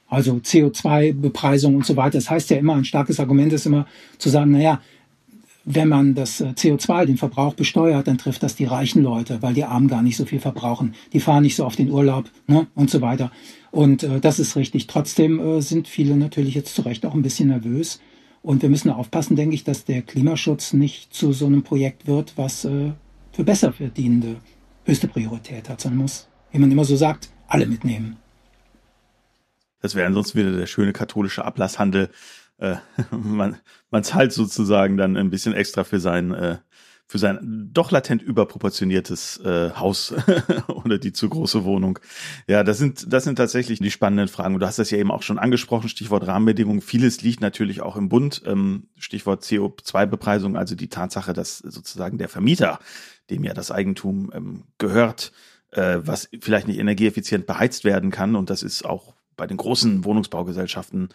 Also 0.09 0.35
CO2-Bepreisung 0.35 1.76
und 1.76 1.87
so 1.87 1.97
weiter. 1.97 2.18
Das 2.18 2.30
heißt 2.30 2.50
ja 2.50 2.56
immer, 2.56 2.75
ein 2.75 2.85
starkes 2.85 3.18
Argument 3.18 3.52
ist 3.52 3.66
immer 3.66 3.87
zu 4.18 4.28
sagen, 4.28 4.52
naja, 4.52 4.80
wenn 5.69 5.89
man 5.89 6.15
das 6.15 6.41
äh, 6.41 6.55
CO2, 6.57 7.07
den 7.07 7.17
Verbrauch 7.17 7.55
besteuert, 7.55 8.07
dann 8.07 8.19
trifft 8.19 8.43
das 8.45 8.55
die 8.55 8.65
reichen 8.65 9.03
Leute, 9.03 9.43
weil 9.43 9.53
die 9.53 9.65
Armen 9.65 9.89
gar 9.89 10.01
nicht 10.01 10.17
so 10.17 10.25
viel 10.25 10.39
verbrauchen. 10.39 10.95
Die 11.13 11.19
fahren 11.19 11.43
nicht 11.43 11.57
so 11.57 11.67
auf 11.67 11.75
den 11.75 11.91
Urlaub 11.91 12.31
ne, 12.47 12.69
und 12.77 12.89
so 12.89 13.03
weiter. 13.03 13.33
Und 13.73 14.05
äh, 14.05 14.21
das 14.21 14.39
ist 14.39 14.55
richtig. 14.55 14.87
Trotzdem 14.87 15.41
äh, 15.41 15.61
sind 15.61 15.89
viele 15.89 16.17
natürlich 16.17 16.55
jetzt 16.55 16.75
zu 16.75 16.83
Recht 16.83 17.05
auch 17.05 17.15
ein 17.15 17.23
bisschen 17.23 17.49
nervös. 17.49 18.01
Und 18.43 18.63
wir 18.63 18.69
müssen 18.69 18.91
aufpassen, 18.91 19.35
denke 19.35 19.57
ich, 19.57 19.65
dass 19.65 19.85
der 19.85 20.03
Klimaschutz 20.03 20.73
nicht 20.73 21.13
zu 21.13 21.33
so 21.33 21.47
einem 21.47 21.65
Projekt 21.65 22.07
wird, 22.07 22.35
was 22.37 22.65
äh, 22.65 22.93
für 23.33 23.43
besser 23.43 23.73
verdienende 23.73 24.37
höchste 24.85 25.09
Priorität 25.09 25.69
hat, 25.69 25.81
sondern 25.81 25.99
muss, 25.99 26.29
wie 26.53 26.61
man 26.61 26.71
immer 26.71 26.85
so 26.85 26.95
sagt, 26.95 27.29
alle 27.49 27.67
mitnehmen. 27.67 28.19
Das 29.83 29.97
wäre 29.97 30.07
ansonsten 30.07 30.39
wieder 30.39 30.53
der 30.53 30.67
schöne 30.67 30.93
katholische 30.93 31.45
Ablasshandel, 31.45 32.11
äh, 32.59 32.77
man, 33.11 33.57
man 33.91 34.05
zahlt 34.05 34.33
sozusagen 34.33 34.97
dann 34.97 35.17
ein 35.17 35.31
bisschen 35.31 35.55
extra 35.55 35.85
für 35.85 36.01
sein, 36.01 36.33
äh, 36.33 36.59
für 37.09 37.19
sein 37.19 37.71
doch 37.73 37.93
latent 37.93 38.21
überproportioniertes 38.21 39.39
äh, 39.45 39.71
Haus 39.71 40.13
oder 40.67 40.99
die 40.99 41.13
zu 41.13 41.29
große 41.29 41.65
Wohnung. 41.65 42.01
Ja, 42.49 42.65
das 42.65 42.79
sind, 42.79 43.13
das 43.13 43.25
sind 43.25 43.37
tatsächlich 43.37 43.79
die 43.79 43.93
spannenden 43.93 44.29
Fragen. 44.29 44.55
Und 44.55 44.61
du 44.61 44.67
hast 44.67 44.81
das 44.81 44.91
ja 44.91 44.99
eben 44.99 45.13
auch 45.13 45.23
schon 45.23 45.39
angesprochen, 45.39 45.89
Stichwort 45.89 46.27
Rahmenbedingungen. 46.27 46.81
Vieles 46.81 47.23
liegt 47.23 47.41
natürlich 47.41 47.81
auch 47.81 47.97
im 47.97 48.09
Bund, 48.09 48.43
ähm, 48.45 48.89
Stichwort 48.97 49.45
CO2-Bepreisung, 49.45 50.57
also 50.57 50.75
die 50.75 50.89
Tatsache, 50.89 51.33
dass 51.33 51.59
sozusagen 51.59 52.19
der 52.19 52.29
Vermieter, 52.29 52.81
dem 53.31 53.45
ja 53.45 53.55
das 53.55 53.71
Eigentum 53.71 54.33
ähm, 54.35 54.65
gehört, 54.79 55.33
äh, 55.71 55.99
was 56.01 56.29
vielleicht 56.41 56.67
nicht 56.67 56.79
energieeffizient 56.79 57.47
beheizt 57.47 57.85
werden 57.85 58.11
kann, 58.11 58.35
und 58.35 58.51
das 58.51 58.65
ist 58.65 58.85
auch 58.85 59.15
bei 59.37 59.47
den 59.47 59.59
großen 59.59 60.05
Wohnungsbaugesellschaften 60.05 61.11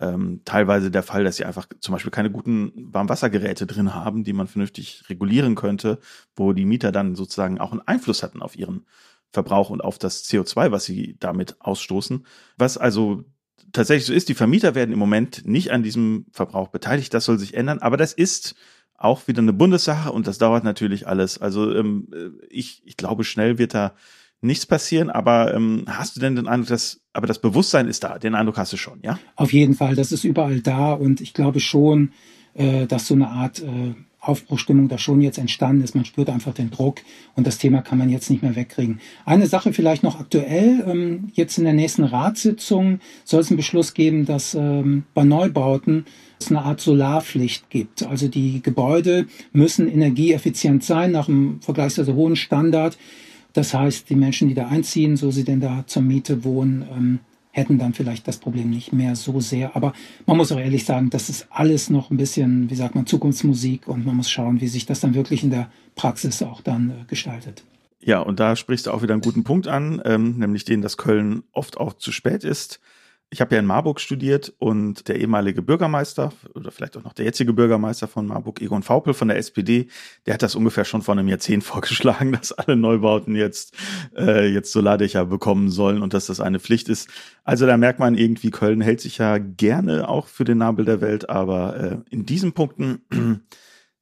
ähm, 0.00 0.42
teilweise 0.44 0.90
der 0.90 1.02
Fall, 1.02 1.24
dass 1.24 1.36
sie 1.36 1.44
einfach 1.44 1.66
zum 1.80 1.92
Beispiel 1.92 2.10
keine 2.10 2.30
guten 2.30 2.72
Warmwassergeräte 2.92 3.66
drin 3.66 3.94
haben, 3.94 4.24
die 4.24 4.32
man 4.32 4.46
vernünftig 4.46 5.04
regulieren 5.08 5.54
könnte, 5.54 5.98
wo 6.34 6.52
die 6.52 6.66
Mieter 6.66 6.92
dann 6.92 7.14
sozusagen 7.14 7.58
auch 7.58 7.72
einen 7.72 7.86
Einfluss 7.86 8.22
hatten 8.22 8.42
auf 8.42 8.56
ihren 8.56 8.86
Verbrauch 9.32 9.70
und 9.70 9.82
auf 9.82 9.98
das 9.98 10.24
CO2, 10.24 10.70
was 10.70 10.84
sie 10.84 11.16
damit 11.18 11.56
ausstoßen. 11.60 12.26
Was 12.58 12.78
also 12.78 13.24
tatsächlich 13.72 14.06
so 14.06 14.12
ist, 14.12 14.28
die 14.28 14.34
Vermieter 14.34 14.74
werden 14.74 14.92
im 14.92 14.98
Moment 14.98 15.46
nicht 15.46 15.70
an 15.72 15.82
diesem 15.82 16.26
Verbrauch 16.30 16.68
beteiligt, 16.68 17.12
das 17.14 17.24
soll 17.24 17.38
sich 17.38 17.54
ändern, 17.54 17.78
aber 17.78 17.96
das 17.96 18.12
ist 18.12 18.54
auch 18.98 19.28
wieder 19.28 19.42
eine 19.42 19.52
Bundessache 19.52 20.10
und 20.10 20.26
das 20.26 20.38
dauert 20.38 20.64
natürlich 20.64 21.06
alles. 21.06 21.38
Also 21.38 21.74
ähm, 21.74 22.08
ich, 22.48 22.82
ich 22.86 22.96
glaube, 22.96 23.24
schnell 23.24 23.58
wird 23.58 23.74
da 23.74 23.94
nichts 24.40 24.66
passieren, 24.66 25.10
aber 25.10 25.54
ähm, 25.54 25.84
hast 25.86 26.16
du 26.16 26.20
denn 26.20 26.36
den 26.36 26.46
Eindruck, 26.46 26.68
dass, 26.68 27.00
aber 27.12 27.26
das 27.26 27.40
Bewusstsein 27.40 27.88
ist 27.88 28.04
da, 28.04 28.18
den 28.18 28.34
Eindruck 28.34 28.58
hast 28.58 28.72
du 28.72 28.76
schon, 28.76 29.00
ja? 29.02 29.18
Auf 29.34 29.52
jeden 29.52 29.74
Fall, 29.74 29.94
das 29.94 30.12
ist 30.12 30.24
überall 30.24 30.60
da 30.60 30.92
und 30.92 31.20
ich 31.20 31.34
glaube 31.34 31.60
schon, 31.60 32.12
äh, 32.54 32.86
dass 32.86 33.06
so 33.06 33.14
eine 33.14 33.28
Art 33.28 33.60
äh, 33.60 33.94
Aufbruchstimmung 34.20 34.88
da 34.88 34.98
schon 34.98 35.20
jetzt 35.20 35.38
entstanden 35.38 35.82
ist. 35.82 35.94
Man 35.94 36.04
spürt 36.04 36.30
einfach 36.30 36.52
den 36.52 36.70
Druck 36.70 37.00
und 37.34 37.46
das 37.46 37.58
Thema 37.58 37.82
kann 37.82 37.98
man 37.98 38.10
jetzt 38.10 38.30
nicht 38.30 38.42
mehr 38.42 38.56
wegkriegen. 38.56 39.00
Eine 39.24 39.46
Sache 39.46 39.72
vielleicht 39.72 40.02
noch 40.02 40.18
aktuell. 40.18 40.84
Ähm, 40.86 41.28
jetzt 41.34 41.58
in 41.58 41.64
der 41.64 41.74
nächsten 41.74 42.04
Ratssitzung 42.04 43.00
soll 43.24 43.40
es 43.40 43.50
einen 43.50 43.56
Beschluss 43.56 43.94
geben, 43.94 44.24
dass 44.26 44.54
ähm, 44.54 45.04
bei 45.14 45.24
Neubauten 45.24 46.06
es 46.40 46.50
eine 46.50 46.62
Art 46.62 46.80
Solarpflicht 46.80 47.70
gibt. 47.70 48.04
Also 48.04 48.28
die 48.28 48.62
Gebäude 48.62 49.26
müssen 49.52 49.88
energieeffizient 49.88 50.84
sein 50.84 51.12
nach 51.12 51.28
einem 51.28 51.60
vergleichsweise 51.60 52.14
hohen 52.14 52.36
Standard. 52.36 52.98
Das 53.56 53.72
heißt, 53.72 54.10
die 54.10 54.16
Menschen, 54.16 54.48
die 54.48 54.54
da 54.54 54.68
einziehen, 54.68 55.16
so 55.16 55.30
sie 55.30 55.44
denn 55.44 55.60
da 55.60 55.84
zur 55.86 56.02
Miete 56.02 56.44
wohnen, 56.44 56.84
ähm, 56.94 57.18
hätten 57.52 57.78
dann 57.78 57.94
vielleicht 57.94 58.28
das 58.28 58.36
Problem 58.36 58.68
nicht 58.68 58.92
mehr 58.92 59.16
so 59.16 59.40
sehr. 59.40 59.74
Aber 59.74 59.94
man 60.26 60.36
muss 60.36 60.52
auch 60.52 60.58
ehrlich 60.58 60.84
sagen, 60.84 61.08
das 61.08 61.30
ist 61.30 61.46
alles 61.48 61.88
noch 61.88 62.10
ein 62.10 62.18
bisschen, 62.18 62.68
wie 62.68 62.74
sagt 62.74 62.94
man, 62.94 63.06
Zukunftsmusik 63.06 63.88
und 63.88 64.04
man 64.04 64.14
muss 64.14 64.30
schauen, 64.30 64.60
wie 64.60 64.68
sich 64.68 64.84
das 64.84 65.00
dann 65.00 65.14
wirklich 65.14 65.42
in 65.42 65.48
der 65.48 65.70
Praxis 65.94 66.42
auch 66.42 66.60
dann 66.60 66.90
äh, 66.90 67.04
gestaltet. 67.06 67.64
Ja, 67.98 68.20
und 68.20 68.40
da 68.40 68.56
sprichst 68.56 68.88
du 68.88 68.90
auch 68.90 69.02
wieder 69.02 69.14
einen 69.14 69.22
guten 69.22 69.42
Punkt 69.42 69.68
an, 69.68 70.02
ähm, 70.04 70.36
nämlich 70.36 70.66
den, 70.66 70.82
dass 70.82 70.98
Köln 70.98 71.42
oft 71.52 71.78
auch 71.78 71.94
zu 71.94 72.12
spät 72.12 72.44
ist. 72.44 72.78
Ich 73.30 73.40
habe 73.40 73.54
ja 73.54 73.60
in 73.60 73.66
Marburg 73.66 74.00
studiert 74.00 74.54
und 74.58 75.08
der 75.08 75.18
ehemalige 75.18 75.60
Bürgermeister 75.60 76.32
oder 76.54 76.70
vielleicht 76.70 76.96
auch 76.96 77.02
noch 77.02 77.12
der 77.12 77.24
jetzige 77.24 77.52
Bürgermeister 77.52 78.06
von 78.06 78.26
Marburg, 78.26 78.62
Egon 78.62 78.84
Faupel 78.84 79.14
von 79.14 79.26
der 79.26 79.36
SPD, 79.36 79.88
der 80.26 80.34
hat 80.34 80.42
das 80.42 80.54
ungefähr 80.54 80.84
schon 80.84 81.02
vor 81.02 81.12
einem 81.12 81.26
Jahrzehnt 81.26 81.64
vorgeschlagen, 81.64 82.32
dass 82.32 82.52
alle 82.52 82.76
Neubauten 82.76 83.34
jetzt, 83.34 83.74
äh, 84.16 84.46
jetzt 84.46 84.70
Solardächer 84.70 85.26
bekommen 85.26 85.70
sollen 85.70 86.02
und 86.02 86.14
dass 86.14 86.26
das 86.26 86.40
eine 86.40 86.60
Pflicht 86.60 86.88
ist. 86.88 87.08
Also 87.42 87.66
da 87.66 87.76
merkt 87.76 87.98
man 87.98 88.14
irgendwie, 88.16 88.50
Köln 88.50 88.80
hält 88.80 89.00
sich 89.00 89.18
ja 89.18 89.38
gerne 89.38 90.08
auch 90.08 90.28
für 90.28 90.44
den 90.44 90.58
Nabel 90.58 90.84
der 90.84 91.00
Welt, 91.00 91.28
aber 91.28 91.76
äh, 91.76 91.98
in 92.10 92.26
diesen 92.26 92.52
Punkten, 92.52 93.02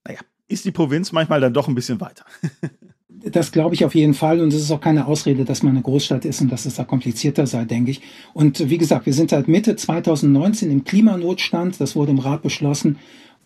naja, 0.05 0.21
ist 0.49 0.67
die 0.67 0.73
Provinz 0.73 1.13
manchmal 1.13 1.41
dann 1.41 1.55
doch 1.55 1.69
ein 1.69 1.75
bisschen 1.75 2.01
weiter. 2.01 2.27
Das 3.23 3.53
glaube 3.53 3.75
ich 3.75 3.85
auf 3.85 3.95
jeden 3.95 4.15
Fall. 4.15 4.41
Und 4.41 4.49
es 4.49 4.61
ist 4.61 4.71
auch 4.71 4.81
keine 4.81 5.07
Ausrede, 5.07 5.45
dass 5.45 5.63
man 5.63 5.75
eine 5.75 5.83
Großstadt 5.83 6.25
ist 6.25 6.41
und 6.41 6.51
dass 6.53 6.67
es 6.67 6.75
da 6.75 6.85
komplizierter 6.85 7.47
sei, 7.47 7.65
denke 7.65 7.91
ich. 7.91 8.03
Und 8.33 8.71
wie 8.71 8.79
gesagt, 8.79 9.07
wir 9.07 9.15
sind 9.15 9.31
seit 9.31 9.49
Mitte 9.49 9.77
2019 9.77 10.71
im 10.71 10.85
Klimanotstand. 10.85 11.81
Das 11.81 11.97
wurde 11.97 12.11
im 12.11 12.19
Rat 12.19 12.43
beschlossen. 12.43 12.99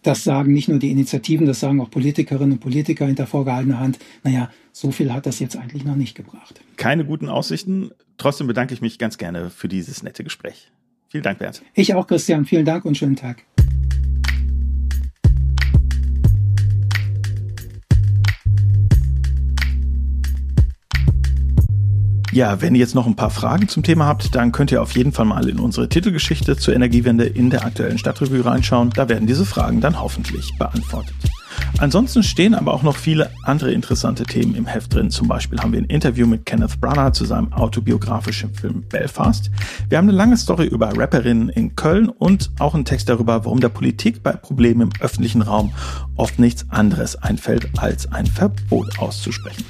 Das 0.03 0.25
sagen 0.25 0.53
nicht 0.53 0.69
nur 0.69 0.79
die 0.79 0.91
Initiativen, 0.91 1.47
das 1.47 1.61
sagen 1.61 1.81
auch 1.81 1.91
Politikerinnen 1.91 2.53
und 2.53 2.61
Politiker 2.61 3.07
hinter 3.07 3.27
vorgehaltener 3.27 3.81
Hand. 3.81 3.99
Naja, 4.23 4.51
so 4.73 4.93
viel 4.93 5.13
hat 5.13 5.27
das 5.27 5.41
jetzt 5.41 5.57
eigentlich 5.57 5.85
noch 5.85 5.97
nicht 5.97 6.15
gebracht. 6.15 6.61
Keine 6.77 7.05
guten 7.05 7.29
Aussichten. 7.29 7.91
Trotzdem 8.17 8.47
bedanke 8.47 8.75
ich 8.75 8.81
mich 8.81 8.99
ganz 8.99 9.19
gerne 9.19 9.51
für 9.51 9.69
dieses 9.69 10.03
nette 10.03 10.23
Gespräch. 10.23 10.71
Vielen 11.09 11.25
Dank, 11.25 11.39
Bernd. 11.39 11.63
Ich 11.75 11.95
auch, 11.95 12.07
Christian. 12.07 12.45
Vielen 12.45 12.65
Dank 12.65 12.85
und 12.85 12.97
schönen 12.97 13.17
Tag. 13.17 13.45
Ja, 22.39 22.63
wenn 22.63 22.77
ihr 22.77 22.79
jetzt 22.79 22.95
noch 22.95 23.09
ein 23.09 23.17
paar 23.17 23.31
Fragen 23.31 23.67
zum 23.67 23.83
Thema 23.83 24.07
habt, 24.07 24.37
dann 24.37 24.53
könnt 24.53 24.71
ihr 24.71 24.81
auf 24.81 24.95
jeden 24.95 25.11
Fall 25.11 25.25
mal 25.25 25.49
in 25.49 25.59
unsere 25.59 25.89
Titelgeschichte 25.89 26.57
zur 26.57 26.73
Energiewende 26.73 27.25
in 27.25 27.51
der 27.51 27.65
aktuellen 27.65 27.99
Stadtrevue 27.99 28.45
reinschauen. 28.45 28.91
Da 28.91 29.09
werden 29.09 29.27
diese 29.27 29.45
Fragen 29.45 29.81
dann 29.81 30.01
hoffentlich 30.01 30.57
beantwortet. 30.57 31.17
Ansonsten 31.79 32.23
stehen 32.23 32.55
aber 32.55 32.75
auch 32.75 32.85
noch 32.85 32.95
viele 32.95 33.33
andere 33.43 33.73
interessante 33.73 34.23
Themen 34.23 34.55
im 34.55 34.67
Heft 34.67 34.95
drin. 34.95 35.11
Zum 35.11 35.27
Beispiel 35.27 35.59
haben 35.59 35.73
wir 35.73 35.81
ein 35.81 35.87
Interview 35.87 36.29
mit 36.29 36.47
Kenneth 36.47 36.81
Branagh 36.81 37.11
zu 37.11 37.25
seinem 37.25 37.53
autobiografischen 37.53 38.55
Film 38.55 38.85
Belfast. 38.89 39.51
Wir 39.89 39.99
haben 39.99 40.09
eine 40.09 40.17
lange 40.17 40.37
Story 40.37 40.69
über 40.69 40.97
Rapperinnen 40.97 41.49
in 41.49 41.75
Köln 41.75 42.09
und 42.09 42.53
auch 42.61 42.77
einen 42.77 42.85
Text 42.85 43.09
darüber, 43.09 43.45
warum 43.47 43.59
der 43.59 43.71
Politik 43.71 44.23
bei 44.23 44.31
Problemen 44.31 44.83
im 44.83 44.91
öffentlichen 45.01 45.43
Raum 45.43 45.73
oft 46.15 46.39
nichts 46.39 46.67
anderes 46.71 47.17
einfällt, 47.17 47.69
als 47.79 48.13
ein 48.13 48.27
Verbot 48.27 48.97
auszusprechen. 49.01 49.65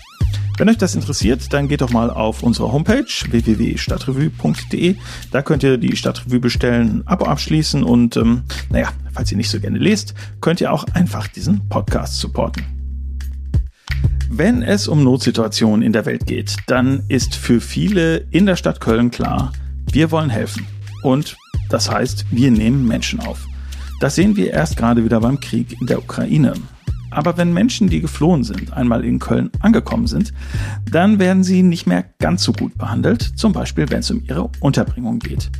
Wenn 0.58 0.68
euch 0.68 0.76
das 0.76 0.96
interessiert, 0.96 1.52
dann 1.52 1.68
geht 1.68 1.82
doch 1.82 1.90
mal 1.90 2.10
auf 2.10 2.42
unsere 2.42 2.72
Homepage 2.72 3.04
www.stadtrevue.de. 3.30 4.96
Da 5.30 5.42
könnt 5.42 5.62
ihr 5.62 5.78
die 5.78 5.96
Stadtrevue 5.96 6.40
bestellen, 6.40 7.04
Abo 7.06 7.26
abschließen 7.26 7.84
und 7.84 8.16
ähm, 8.16 8.42
naja, 8.68 8.88
falls 9.14 9.30
ihr 9.30 9.36
nicht 9.36 9.50
so 9.50 9.60
gerne 9.60 9.78
lest, 9.78 10.14
könnt 10.40 10.60
ihr 10.60 10.72
auch 10.72 10.84
einfach 10.94 11.28
diesen 11.28 11.68
Podcast 11.68 12.18
supporten. 12.18 12.64
Wenn 14.28 14.64
es 14.64 14.88
um 14.88 15.04
Notsituationen 15.04 15.82
in 15.82 15.92
der 15.92 16.06
Welt 16.06 16.26
geht, 16.26 16.56
dann 16.66 17.04
ist 17.06 17.36
für 17.36 17.60
viele 17.60 18.26
in 18.30 18.44
der 18.44 18.56
Stadt 18.56 18.80
Köln 18.80 19.12
klar, 19.12 19.52
wir 19.92 20.10
wollen 20.10 20.28
helfen. 20.28 20.66
Und 21.04 21.36
das 21.68 21.88
heißt, 21.88 22.26
wir 22.32 22.50
nehmen 22.50 22.84
Menschen 22.84 23.20
auf. 23.20 23.46
Das 24.00 24.16
sehen 24.16 24.34
wir 24.34 24.52
erst 24.52 24.76
gerade 24.76 25.04
wieder 25.04 25.20
beim 25.20 25.38
Krieg 25.38 25.80
in 25.80 25.86
der 25.86 26.00
Ukraine. 26.00 26.54
Aber 27.10 27.36
wenn 27.36 27.52
Menschen, 27.52 27.88
die 27.88 28.00
geflohen 28.00 28.44
sind, 28.44 28.72
einmal 28.72 29.04
in 29.04 29.18
Köln 29.18 29.50
angekommen 29.60 30.06
sind, 30.06 30.32
dann 30.90 31.18
werden 31.18 31.42
sie 31.44 31.62
nicht 31.62 31.86
mehr 31.86 32.04
ganz 32.18 32.42
so 32.42 32.52
gut 32.52 32.76
behandelt, 32.76 33.22
zum 33.36 33.52
Beispiel 33.52 33.88
wenn 33.90 34.00
es 34.00 34.10
um 34.10 34.22
ihre 34.24 34.50
Unterbringung 34.60 35.18
geht. 35.18 35.50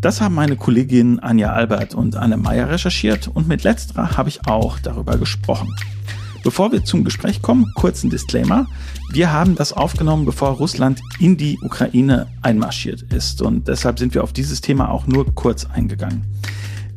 Das 0.00 0.20
haben 0.20 0.34
meine 0.34 0.56
Kolleginnen 0.56 1.18
Anja 1.18 1.52
Albert 1.52 1.94
und 1.94 2.16
Anne 2.16 2.36
Meyer 2.36 2.70
recherchiert 2.70 3.28
und 3.28 3.48
mit 3.48 3.64
letzterer 3.64 4.16
habe 4.16 4.28
ich 4.28 4.46
auch 4.46 4.78
darüber 4.78 5.16
gesprochen. 5.16 5.74
Bevor 6.44 6.70
wir 6.70 6.84
zum 6.84 7.04
Gespräch 7.04 7.42
kommen, 7.42 7.72
kurz 7.74 8.04
ein 8.04 8.10
Disclaimer. 8.10 8.66
Wir 9.10 9.32
haben 9.32 9.56
das 9.56 9.72
aufgenommen, 9.72 10.24
bevor 10.24 10.50
Russland 10.50 11.00
in 11.18 11.36
die 11.36 11.58
Ukraine 11.62 12.28
einmarschiert 12.42 13.02
ist 13.12 13.42
und 13.42 13.66
deshalb 13.66 13.98
sind 13.98 14.14
wir 14.14 14.22
auf 14.22 14.32
dieses 14.32 14.60
Thema 14.60 14.90
auch 14.90 15.06
nur 15.06 15.34
kurz 15.34 15.66
eingegangen. 15.66 16.22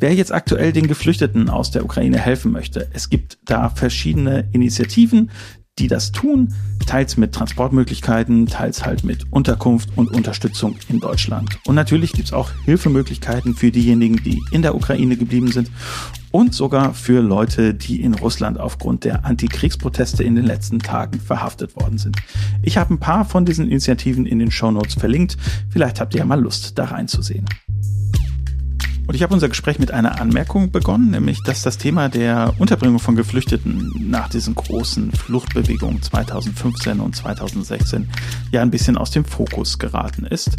Wer 0.02 0.16
jetzt 0.16 0.34
aktuell 0.34 0.74
den 0.74 0.88
Geflüchteten 0.88 1.48
aus 1.48 1.70
der 1.70 1.86
Ukraine 1.86 2.18
helfen 2.18 2.52
möchte, 2.52 2.90
es 2.92 3.12
gibt 3.12 3.38
da 3.46 3.70
verschiedene 3.70 4.50
Initiativen, 4.52 5.30
die 5.78 5.88
das 5.88 6.12
tun, 6.12 6.56
teils 6.88 7.18
mit 7.18 7.34
Transportmöglichkeiten, 7.34 8.48
teils 8.48 8.84
halt 8.84 9.04
mit 9.04 9.32
Unterkunft 9.32 9.90
und 9.96 10.12
Unterstützung 10.12 10.76
in 10.90 11.00
Deutschland. 11.02 11.60
Und 11.68 11.76
natürlich 11.76 12.14
gibt's 12.14 12.34
auch 12.34 12.50
Hilfemöglichkeiten 12.66 13.54
für 13.54 13.70
diejenigen, 13.70 14.16
die 14.24 14.42
in 14.50 14.64
der 14.64 14.74
Ukraine 14.74 15.18
geblieben 15.18 15.52
sind 15.52 15.70
und 16.32 16.56
sogar 16.56 16.96
für 16.96 17.22
Leute, 17.22 17.76
die 17.76 18.02
in 18.02 18.16
Russland 18.16 18.60
aufgrund 18.60 19.04
der 19.04 19.24
Antikriegsproteste 19.24 20.24
in 20.24 20.36
den 20.36 20.46
letzten 20.46 20.80
Tagen 20.80 21.20
verhaftet 21.20 21.76
worden 21.76 22.00
sind. 22.00 22.18
Ich 22.64 22.78
habe 22.78 22.96
ein 22.96 23.00
paar 23.00 23.24
von 23.24 23.46
diesen 23.46 23.68
Initiativen 23.68 24.26
in 24.26 24.40
den 24.40 24.50
Show 24.50 24.72
Notes 24.72 24.96
verlinkt. 24.96 25.38
Vielleicht 25.70 26.02
habt 26.02 26.16
ihr 26.16 26.22
ja 26.22 26.26
mal 26.26 26.42
Lust, 26.42 26.80
da 26.80 26.86
reinzusehen. 26.86 27.46
Und 29.12 29.16
ich 29.16 29.24
habe 29.24 29.34
unser 29.34 29.50
Gespräch 29.50 29.78
mit 29.78 29.92
einer 29.92 30.22
Anmerkung 30.22 30.72
begonnen, 30.72 31.12
nämlich, 31.12 31.44
dass 31.44 31.64
das 31.64 31.78
Thema 31.78 32.08
der 32.08 32.54
Unterbringung 32.60 32.98
von 32.98 33.18
Geflüchteten 33.18 33.92
nach 34.10 34.30
diesen 34.30 34.56
großen 34.56 35.12
Fluchtbewegungen 35.12 36.02
2015 36.02 37.02
und 37.02 37.14
2016 37.14 38.08
ja 38.54 38.62
ein 38.62 38.72
bisschen 38.72 38.98
aus 38.98 39.12
dem 39.12 39.26
Fokus 39.26 39.80
geraten 39.80 40.26
ist. 40.26 40.52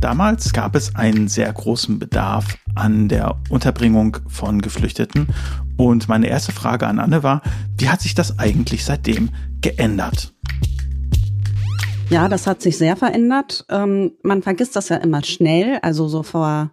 Damals 0.00 0.52
gab 0.52 0.74
es 0.74 0.96
einen 0.96 1.28
sehr 1.28 1.52
großen 1.52 2.00
Bedarf 2.00 2.58
an 2.74 3.08
der 3.08 3.36
Unterbringung 3.48 4.16
von 4.26 4.60
Geflüchteten. 4.60 5.28
Und 5.76 6.08
meine 6.08 6.26
erste 6.26 6.50
Frage 6.50 6.88
an 6.88 6.98
Anne 6.98 7.22
war, 7.22 7.42
wie 7.78 7.90
hat 7.90 8.00
sich 8.00 8.16
das 8.16 8.40
eigentlich 8.40 8.84
seitdem 8.84 9.28
geändert? 9.60 10.34
Ja, 12.08 12.28
das 12.28 12.48
hat 12.48 12.60
sich 12.60 12.76
sehr 12.76 12.96
verändert. 12.96 13.66
Ähm, 13.68 14.14
man 14.24 14.42
vergisst 14.42 14.74
das 14.74 14.88
ja 14.88 14.96
immer 14.96 15.22
schnell. 15.22 15.78
Also 15.82 16.08
so 16.08 16.24
vor 16.24 16.72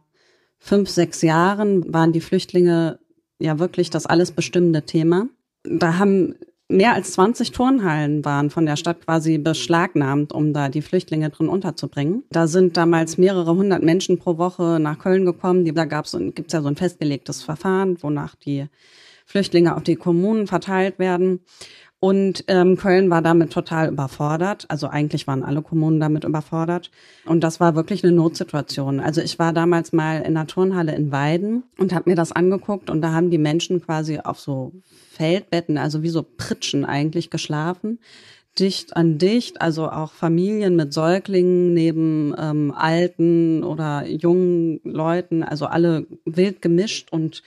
fünf, 0.60 0.90
sechs 0.90 1.22
Jahren 1.22 1.94
waren 1.94 2.12
die 2.12 2.22
Flüchtlinge 2.22 3.00
ja 3.40 3.60
wirklich 3.60 3.90
das 3.90 4.06
alles 4.06 4.32
bestimmende 4.32 4.84
Thema. 4.84 5.28
Da 5.64 5.98
haben 5.98 6.36
mehr 6.70 6.94
als 6.94 7.14
20 7.14 7.52
Turnhallen 7.52 8.26
waren 8.26 8.50
von 8.50 8.66
der 8.66 8.76
Stadt 8.76 9.06
quasi 9.06 9.38
beschlagnahmt, 9.38 10.34
um 10.34 10.54
da 10.54 10.70
die 10.70 10.82
Flüchtlinge 10.82 11.30
drin 11.30 11.48
unterzubringen. 11.48 12.24
Da 12.30 12.48
sind 12.48 12.78
damals 12.78 13.18
mehrere 13.18 13.56
hundert 13.56 13.84
Menschen 13.84 14.18
pro 14.18 14.38
Woche 14.38 14.80
nach 14.80 15.00
Köln 15.00 15.26
gekommen. 15.26 15.66
Da 15.74 15.86
gab's 15.86 16.18
gibt's 16.20 16.54
ja 16.54 16.62
so 16.62 16.68
ein 16.68 16.76
festgelegtes 16.76 17.44
Verfahren, 17.44 18.02
wonach 18.02 18.36
die 18.36 18.66
Flüchtlinge 19.26 19.76
auf 19.76 19.84
die 19.84 19.96
Kommunen 19.96 20.48
verteilt 20.48 21.00
werden. 21.00 21.42
Und 22.00 22.44
ähm, 22.48 22.78
Köln 22.78 23.10
war 23.10 23.24
damit 23.24 23.52
total 23.52 23.90
überfordert. 23.90 24.66
Also 24.70 24.88
eigentlich 24.88 25.26
waren 25.26 25.44
alle 25.44 25.64
Kommunen 25.64 26.00
damit 26.00 26.26
überfordert. 26.26 26.92
Und 27.26 27.44
das 27.44 27.60
war 27.60 27.76
wirklich 27.76 28.04
eine 28.04 28.14
Notsituation. 28.14 29.00
Also 29.00 29.22
ich 29.22 29.40
war 29.40 29.52
damals 29.52 29.94
mal 29.94 30.22
in 30.22 30.36
der 30.36 30.46
Turnhalle 30.46 30.94
in 30.96 31.12
Weiden 31.12 31.64
und 31.80 31.94
habe 31.94 32.10
mir 32.10 32.16
das 32.16 32.32
angeguckt 32.32 32.92
und 32.92 33.02
da 33.02 33.14
haben 33.14 33.32
die 33.32 33.40
Menschen 33.40 33.82
quasi 33.82 34.20
auf 34.20 34.40
so 34.40 34.74
Feldbetten, 35.12 35.80
also 35.80 36.04
wie 36.04 36.10
so 36.10 36.24
Pritschen 36.24 36.86
eigentlich 36.86 37.32
geschlafen 37.32 37.98
dicht 38.60 38.96
an 38.96 39.18
dicht, 39.18 39.62
also 39.62 39.90
auch 39.90 40.12
Familien 40.12 40.76
mit 40.76 40.94
Säuglingen 40.94 41.74
neben 41.74 42.34
ähm, 42.38 42.74
alten 42.76 43.64
oder 43.64 44.06
jungen 44.08 44.80
Leuten, 44.84 45.44
also 45.44 45.66
alle 45.66 46.08
wild 46.26 46.62
gemischt 46.62 47.12
und 47.12 47.44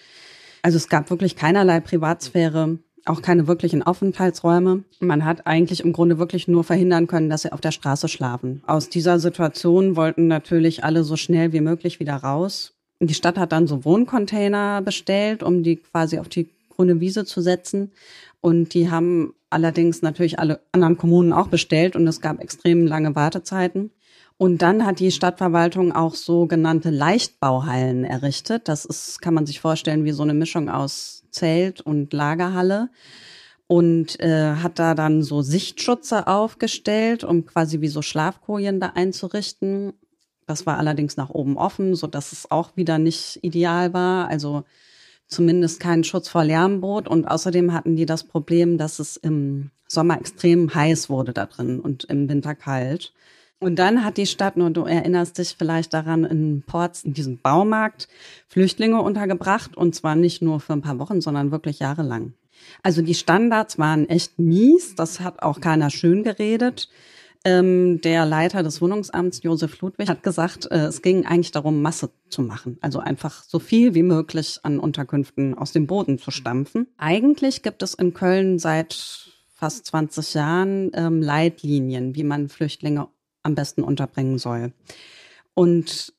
also 0.62 0.76
es 0.76 0.88
gab 0.88 1.10
wirklich 1.10 1.36
keinerlei 1.36 1.80
Privatsphäre 1.80 2.78
auch 3.04 3.22
keine 3.22 3.46
wirklichen 3.46 3.82
Aufenthaltsräume. 3.82 4.84
Man 5.00 5.24
hat 5.24 5.46
eigentlich 5.46 5.84
im 5.84 5.92
Grunde 5.92 6.18
wirklich 6.18 6.48
nur 6.48 6.64
verhindern 6.64 7.06
können, 7.06 7.30
dass 7.30 7.42
sie 7.42 7.52
auf 7.52 7.60
der 7.60 7.72
Straße 7.72 8.08
schlafen. 8.08 8.62
Aus 8.66 8.88
dieser 8.88 9.18
Situation 9.18 9.96
wollten 9.96 10.26
natürlich 10.26 10.84
alle 10.84 11.04
so 11.04 11.16
schnell 11.16 11.52
wie 11.52 11.60
möglich 11.60 12.00
wieder 12.00 12.16
raus. 12.16 12.74
Die 13.00 13.14
Stadt 13.14 13.38
hat 13.38 13.52
dann 13.52 13.66
so 13.66 13.84
Wohncontainer 13.84 14.82
bestellt, 14.82 15.42
um 15.42 15.62
die 15.62 15.76
quasi 15.76 16.18
auf 16.18 16.28
die 16.28 16.50
grüne 16.68 17.00
Wiese 17.00 17.24
zu 17.24 17.40
setzen. 17.40 17.92
Und 18.40 18.74
die 18.74 18.90
haben 18.90 19.34
allerdings 19.50 20.02
natürlich 20.02 20.38
alle 20.38 20.60
anderen 20.72 20.96
Kommunen 20.96 21.32
auch 21.32 21.48
bestellt 21.48 21.96
und 21.96 22.06
es 22.06 22.20
gab 22.20 22.40
extrem 22.40 22.86
lange 22.86 23.14
Wartezeiten. 23.14 23.90
Und 24.40 24.62
dann 24.62 24.86
hat 24.86 25.00
die 25.00 25.10
Stadtverwaltung 25.10 25.92
auch 25.92 26.14
sogenannte 26.14 26.88
Leichtbauhallen 26.88 28.04
errichtet. 28.04 28.68
Das 28.68 28.86
ist, 28.86 29.20
kann 29.20 29.34
man 29.34 29.44
sich 29.44 29.60
vorstellen, 29.60 30.06
wie 30.06 30.12
so 30.12 30.22
eine 30.22 30.32
Mischung 30.32 30.70
aus 30.70 31.24
Zelt 31.30 31.82
und 31.82 32.14
Lagerhalle. 32.14 32.88
Und 33.66 34.18
äh, 34.18 34.54
hat 34.54 34.78
da 34.78 34.94
dann 34.94 35.22
so 35.22 35.42
Sichtschutze 35.42 36.26
aufgestellt, 36.26 37.22
um 37.22 37.44
quasi 37.44 37.82
wie 37.82 37.88
so 37.88 38.00
Schlafkojen 38.00 38.80
da 38.80 38.92
einzurichten. 38.94 39.92
Das 40.46 40.64
war 40.64 40.78
allerdings 40.78 41.18
nach 41.18 41.28
oben 41.28 41.58
offen, 41.58 41.94
so 41.94 42.06
dass 42.06 42.32
es 42.32 42.50
auch 42.50 42.74
wieder 42.78 42.96
nicht 42.96 43.40
ideal 43.42 43.92
war. 43.92 44.28
Also 44.28 44.64
zumindest 45.26 45.80
keinen 45.80 46.02
Schutz 46.02 46.30
vor 46.30 46.44
Lärmbot. 46.44 47.08
Und 47.08 47.26
außerdem 47.26 47.74
hatten 47.74 47.94
die 47.94 48.06
das 48.06 48.24
Problem, 48.24 48.78
dass 48.78 49.00
es 49.00 49.18
im 49.18 49.70
Sommer 49.86 50.18
extrem 50.18 50.74
heiß 50.74 51.10
wurde 51.10 51.34
da 51.34 51.44
drin 51.44 51.78
und 51.78 52.04
im 52.04 52.26
Winter 52.30 52.54
kalt. 52.54 53.12
Und 53.60 53.78
dann 53.78 54.02
hat 54.02 54.16
die 54.16 54.26
Stadt, 54.26 54.56
nur 54.56 54.70
du 54.70 54.84
erinnerst 54.84 55.36
dich 55.36 55.54
vielleicht 55.56 55.92
daran, 55.92 56.24
in 56.24 56.62
Ports, 56.62 57.04
in 57.04 57.12
diesem 57.12 57.38
Baumarkt, 57.38 58.08
Flüchtlinge 58.48 59.02
untergebracht. 59.02 59.76
Und 59.76 59.94
zwar 59.94 60.16
nicht 60.16 60.40
nur 60.40 60.60
für 60.60 60.72
ein 60.72 60.80
paar 60.80 60.98
Wochen, 60.98 61.20
sondern 61.20 61.52
wirklich 61.52 61.78
jahrelang. 61.78 62.32
Also 62.82 63.02
die 63.02 63.14
Standards 63.14 63.78
waren 63.78 64.08
echt 64.08 64.38
mies. 64.38 64.94
Das 64.94 65.20
hat 65.20 65.42
auch 65.42 65.60
keiner 65.60 65.90
schön 65.90 66.22
geredet. 66.22 66.88
Ähm, 67.44 68.00
der 68.02 68.26
Leiter 68.26 68.62
des 68.62 68.80
Wohnungsamts, 68.80 69.42
Josef 69.42 69.80
Ludwig, 69.80 70.08
hat 70.08 70.22
gesagt, 70.22 70.70
äh, 70.70 70.86
es 70.86 71.00
ging 71.00 71.24
eigentlich 71.26 71.52
darum, 71.52 71.80
Masse 71.82 72.10
zu 72.28 72.42
machen. 72.42 72.78
Also 72.80 72.98
einfach 72.98 73.44
so 73.44 73.58
viel 73.58 73.94
wie 73.94 74.02
möglich 74.02 74.58
an 74.62 74.78
Unterkünften 74.78 75.56
aus 75.56 75.72
dem 75.72 75.86
Boden 75.86 76.18
zu 76.18 76.30
stampfen. 76.30 76.86
Eigentlich 76.96 77.62
gibt 77.62 77.82
es 77.82 77.94
in 77.94 78.12
Köln 78.12 78.58
seit 78.58 79.30
fast 79.54 79.86
20 79.86 80.34
Jahren 80.34 80.90
ähm, 80.94 81.22
Leitlinien, 81.22 82.14
wie 82.14 82.24
man 82.24 82.48
Flüchtlinge 82.48 83.08
am 83.42 83.54
besten 83.54 83.82
unterbringen 83.82 84.38
soll. 84.38 84.72
Und 85.54 86.14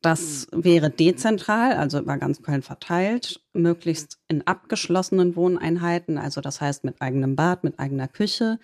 das 0.00 0.46
wäre 0.52 0.90
dezentral, 0.90 1.72
also 1.72 1.98
über 1.98 2.16
ganz 2.18 2.42
Köln 2.42 2.62
verteilt, 2.62 3.40
möglichst 3.52 4.18
in 4.28 4.46
abgeschlossenen 4.46 5.34
Wohneinheiten, 5.34 6.18
also 6.18 6.40
das 6.40 6.60
heißt 6.60 6.84
mit 6.84 7.02
eigenem 7.02 7.34
Bad, 7.34 7.64
mit 7.64 7.80
eigener 7.80 8.06
Küche 8.06 8.58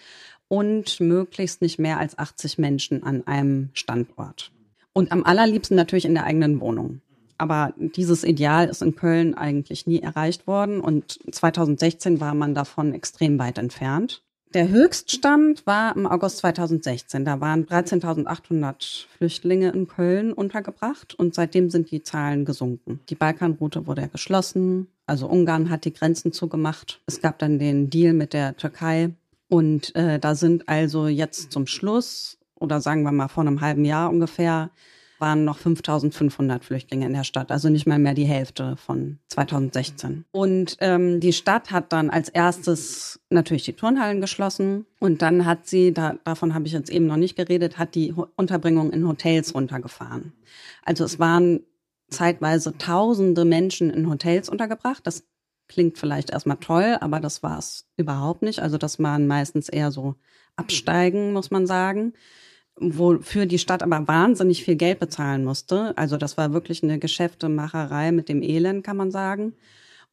und 0.49 1.01
möglichst 1.01 1.61
nicht 1.61 1.79
mehr 1.79 1.99
als 1.99 2.19
80 2.19 2.59
Menschen 2.59 3.03
an 3.03 3.27
einem 3.27 3.71
Standort. 3.73 4.53
Und 4.93 5.11
am 5.11 5.25
allerliebsten 5.25 5.77
natürlich 5.77 6.05
in 6.05 6.15
der 6.15 6.25
eigenen 6.25 6.61
Wohnung. 6.61 7.01
Aber 7.37 7.75
dieses 7.77 8.23
Ideal 8.23 8.69
ist 8.69 8.81
in 8.81 8.95
Köln 8.95 9.35
eigentlich 9.35 9.87
nie 9.89 10.01
erreicht 10.01 10.47
worden 10.47 10.81
und 10.81 11.19
2016 11.35 12.21
war 12.21 12.35
man 12.35 12.55
davon 12.55 12.95
extrem 12.95 13.41
weit 13.41 13.59
entfernt. 13.59 14.23
Der 14.55 14.69
Höchststand 14.69 15.67
war 15.67 15.97
im 15.97 16.07
August 16.07 16.39
2016. 16.39 17.25
Da 17.25 17.41
waren 17.41 17.67
13.800 17.67 19.07
Flüchtlinge 19.09 19.71
in 19.71 19.89
Köln 19.89 20.33
untergebracht 20.33 21.13
und 21.13 21.35
seitdem 21.35 21.71
sind 21.71 21.91
die 21.91 22.05
Zahlen 22.05 22.45
gesunken. 22.45 23.01
Die 23.09 23.17
Balkanroute 23.17 23.89
wurde 23.89 24.03
ja 24.03 24.07
geschlossen. 24.07 24.87
Also 25.07 25.27
Ungarn 25.27 25.71
hat 25.71 25.85
die 25.85 25.93
Grenzen 25.93 26.31
zugemacht. 26.31 27.01
Es 27.07 27.21
gab 27.21 27.41
dann 27.41 27.59
den 27.59 27.91
Deal 27.91 28.13
mit 28.13 28.33
der 28.33 28.57
Türkei. 28.57 29.11
Und 29.49 29.93
äh, 29.97 30.21
da 30.21 30.37
sind 30.37 30.69
also 30.69 31.09
jetzt 31.09 31.51
zum 31.51 31.67
Schluss 31.67 32.39
oder 32.55 32.81
sagen 32.81 33.03
wir 33.03 33.11
mal 33.11 33.27
vor 33.27 33.43
einem 33.43 33.61
halben 33.61 33.85
Jahr 33.85 34.09
ungefähr 34.09 34.71
waren 35.19 35.45
noch 35.45 35.59
5500 35.59 36.65
Flüchtlinge 36.65 37.07
in 37.07 37.13
der 37.13 37.25
Stadt, 37.25 37.51
also 37.51 37.69
nicht 37.69 37.87
mal 37.87 37.99
mehr 37.99 38.15
die 38.15 38.25
Hälfte 38.25 38.77
von 38.77 39.19
2016. 39.29 40.25
Und 40.33 40.77
ähm, 40.81 41.21
die 41.21 41.33
Stadt 41.33 41.71
hat 41.71 41.93
dann 41.93 42.11
als 42.11 42.29
erstes 42.29 43.21
natürlich 43.31 43.65
die 43.65 43.75
Turnhallen 43.75 44.21
geschlossen 44.21 44.87
und 45.01 45.23
dann 45.23 45.47
hat 45.47 45.67
sie, 45.67 45.93
da, 45.93 46.17
davon 46.25 46.55
habe 46.55 46.67
ich 46.67 46.73
jetzt 46.73 46.91
eben 46.91 47.07
noch 47.07 47.17
nicht 47.17 47.37
geredet, 47.37 47.79
hat 47.79 47.95
die 47.95 48.15
Unterbringung 48.37 48.93
in 48.93 49.07
Hotels 49.07 49.55
runtergefahren. 49.55 50.33
Also 50.85 51.05
es 51.05 51.19
waren 51.19 51.61
zeitweise 52.11 52.77
tausende 52.79 53.45
Menschen 53.45 53.91
in 53.91 54.09
Hotels 54.09 54.49
untergebracht. 54.49 55.07
Das 55.07 55.25
klingt 55.69 55.99
vielleicht 55.99 56.31
erstmal 56.31 56.59
toll, 56.59 56.99
aber 57.01 57.21
das 57.21 57.43
war 57.43 57.59
es 57.59 57.87
überhaupt 57.97 58.43
nicht. 58.43 58.61
Also 58.61 58.79
das 58.79 58.99
waren 58.99 59.27
meistens 59.27 59.69
eher 59.69 59.91
so 59.91 60.17
Absteigen, 60.57 61.33
muss 61.33 61.51
man 61.51 61.67
sagen 61.67 62.13
wofür 62.77 63.47
die 63.47 63.59
Stadt 63.59 63.83
aber 63.83 64.07
wahnsinnig 64.09 64.65
viel 64.65 64.77
Geld 64.77 64.99
bezahlen 64.99 65.45
musste. 65.45 65.97
Also 65.97 66.17
das 66.17 66.37
war 66.37 66.53
wirklich 66.53 66.83
eine 66.83 66.99
Geschäftemacherei 66.99 68.13
mit 68.13 68.29
dem 68.29 68.43
Elend, 68.43 68.85
kann 68.85 68.97
man 68.97 69.11
sagen. 69.11 69.55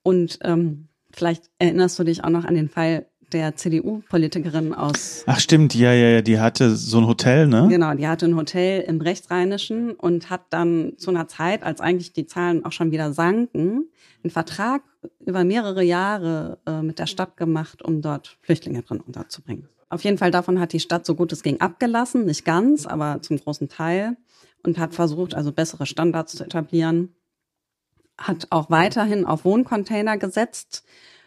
Und 0.03 0.39
ähm, 0.43 0.87
vielleicht 1.11 1.49
erinnerst 1.59 1.97
du 1.99 2.03
dich 2.03 2.23
auch 2.23 2.29
noch 2.29 2.45
an 2.45 2.55
den 2.55 2.69
Fall 2.69 3.07
der 3.31 3.55
CDU-Politikerin 3.55 4.73
aus. 4.73 5.23
Ach 5.25 5.39
stimmt, 5.39 5.73
ja, 5.73 5.93
ja, 5.93 6.09
ja, 6.09 6.21
die 6.21 6.39
hatte 6.39 6.75
so 6.75 6.99
ein 6.99 7.07
Hotel, 7.07 7.47
ne? 7.47 7.67
Genau, 7.69 7.93
die 7.93 8.07
hatte 8.07 8.25
ein 8.25 8.35
Hotel 8.35 8.81
im 8.81 8.99
Rechtsrheinischen 8.99 9.91
und 9.91 10.29
hat 10.29 10.41
dann 10.49 10.93
zu 10.97 11.11
einer 11.11 11.27
Zeit, 11.27 11.63
als 11.63 11.79
eigentlich 11.79 12.13
die 12.13 12.25
Zahlen 12.25 12.65
auch 12.65 12.71
schon 12.71 12.91
wieder 12.91 13.13
sanken, 13.13 13.89
einen 14.23 14.31
Vertrag 14.31 14.81
über 15.25 15.43
mehrere 15.43 15.83
Jahre 15.83 16.59
äh, 16.67 16.81
mit 16.81 16.99
der 16.99 17.07
Stadt 17.07 17.37
gemacht, 17.37 17.81
um 17.81 18.01
dort 18.01 18.37
Flüchtlinge 18.41 18.83
drin 18.83 18.99
unterzubringen. 18.99 19.67
Auf 19.91 20.05
jeden 20.05 20.17
Fall 20.17 20.31
davon 20.31 20.57
hat 20.61 20.71
die 20.71 20.79
Stadt 20.79 21.05
so 21.05 21.15
gut 21.15 21.33
es 21.33 21.43
ging 21.43 21.59
abgelassen, 21.59 22.23
nicht 22.23 22.45
ganz, 22.45 22.85
aber 22.85 23.21
zum 23.21 23.37
großen 23.37 23.67
Teil 23.67 24.15
und 24.63 24.77
hat 24.77 24.93
versucht, 24.93 25.35
also 25.35 25.51
bessere 25.51 25.85
Standards 25.85 26.37
zu 26.37 26.45
etablieren. 26.45 27.13
Hat 28.17 28.47
auch 28.51 28.69
weiterhin 28.69 29.25
auf 29.25 29.43
Wohncontainer 29.43 30.17
gesetzt, 30.17 30.85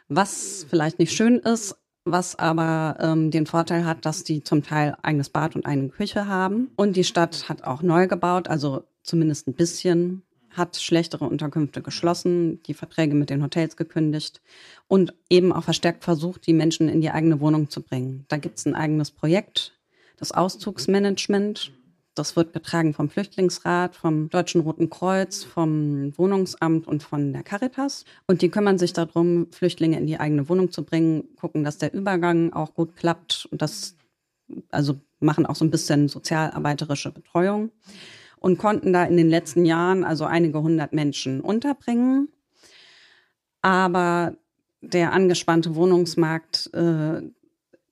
was 0.09 0.64
vielleicht 0.70 0.98
nicht 0.98 1.12
schön 1.12 1.37
ist, 1.40 1.77
was 2.07 2.38
aber 2.38 2.96
ähm, 3.00 3.31
den 3.31 3.44
Vorteil 3.44 3.85
hat, 3.85 4.07
dass 4.07 4.24
die 4.24 4.42
zum 4.42 4.62
Teil 4.62 4.96
eigenes 5.03 5.29
Bad 5.29 5.57
und 5.57 5.66
eine 5.66 5.90
Küche 5.90 6.27
haben. 6.27 6.70
Und 6.77 6.96
die 6.96 7.05
Stadt 7.05 7.50
hat 7.50 7.64
auch 7.64 7.83
neu 7.83 8.07
gebaut, 8.07 8.48
also 8.48 8.85
zumindest 9.03 9.46
ein 9.46 9.55
bisschen, 9.55 10.22
hat 10.56 10.76
schlechtere 10.76 11.24
Unterkünfte 11.24 11.82
geschlossen, 11.82 12.62
die 12.64 12.74
Verträge 12.74 13.14
mit 13.14 13.30
den 13.30 13.42
Hotels 13.42 13.76
gekündigt 13.76 14.40
und 14.88 15.14
eben 15.28 15.52
auch 15.52 15.64
verstärkt 15.64 16.04
versucht, 16.04 16.46
die 16.46 16.52
Menschen 16.52 16.88
in 16.88 17.00
die 17.00 17.10
eigene 17.10 17.40
Wohnung 17.40 17.70
zu 17.70 17.82
bringen. 17.82 18.24
Da 18.28 18.36
gibt 18.36 18.58
es 18.58 18.66
ein 18.66 18.74
eigenes 18.74 19.10
Projekt, 19.10 19.72
das 20.16 20.32
Auszugsmanagement. 20.32 21.72
Das 22.14 22.36
wird 22.36 22.52
getragen 22.52 22.94
vom 22.94 23.10
Flüchtlingsrat, 23.10 23.96
vom 23.96 24.28
Deutschen 24.30 24.60
Roten 24.60 24.88
Kreuz, 24.88 25.42
vom 25.42 26.16
Wohnungsamt 26.16 26.86
und 26.86 27.02
von 27.02 27.32
der 27.32 27.42
Caritas. 27.42 28.04
Und 28.28 28.40
die 28.40 28.50
kümmern 28.50 28.78
sich 28.78 28.92
darum, 28.92 29.48
Flüchtlinge 29.50 29.98
in 29.98 30.06
die 30.06 30.20
eigene 30.20 30.48
Wohnung 30.48 30.70
zu 30.70 30.84
bringen, 30.84 31.24
gucken, 31.34 31.64
dass 31.64 31.78
der 31.78 31.92
Übergang 31.92 32.52
auch 32.52 32.74
gut 32.74 32.94
klappt 32.94 33.48
und 33.50 33.60
das, 33.60 33.96
also 34.70 34.94
machen 35.18 35.44
auch 35.44 35.56
so 35.56 35.64
ein 35.64 35.72
bisschen 35.72 36.08
sozialarbeiterische 36.08 37.10
Betreuung 37.10 37.72
und 38.44 38.59
konnten 38.59 38.92
da 38.92 39.04
in 39.04 39.16
den 39.16 39.30
letzten 39.30 39.64
Jahren 39.64 40.04
also 40.04 40.26
einige 40.26 40.61
hundert 40.61 40.92
Menschen 40.92 41.40
unterbringen. 41.40 42.28
Aber 43.62 44.37
der 44.83 45.14
angespannte 45.14 45.74
Wohnungsmarkt 45.74 46.68
äh, 46.74 47.22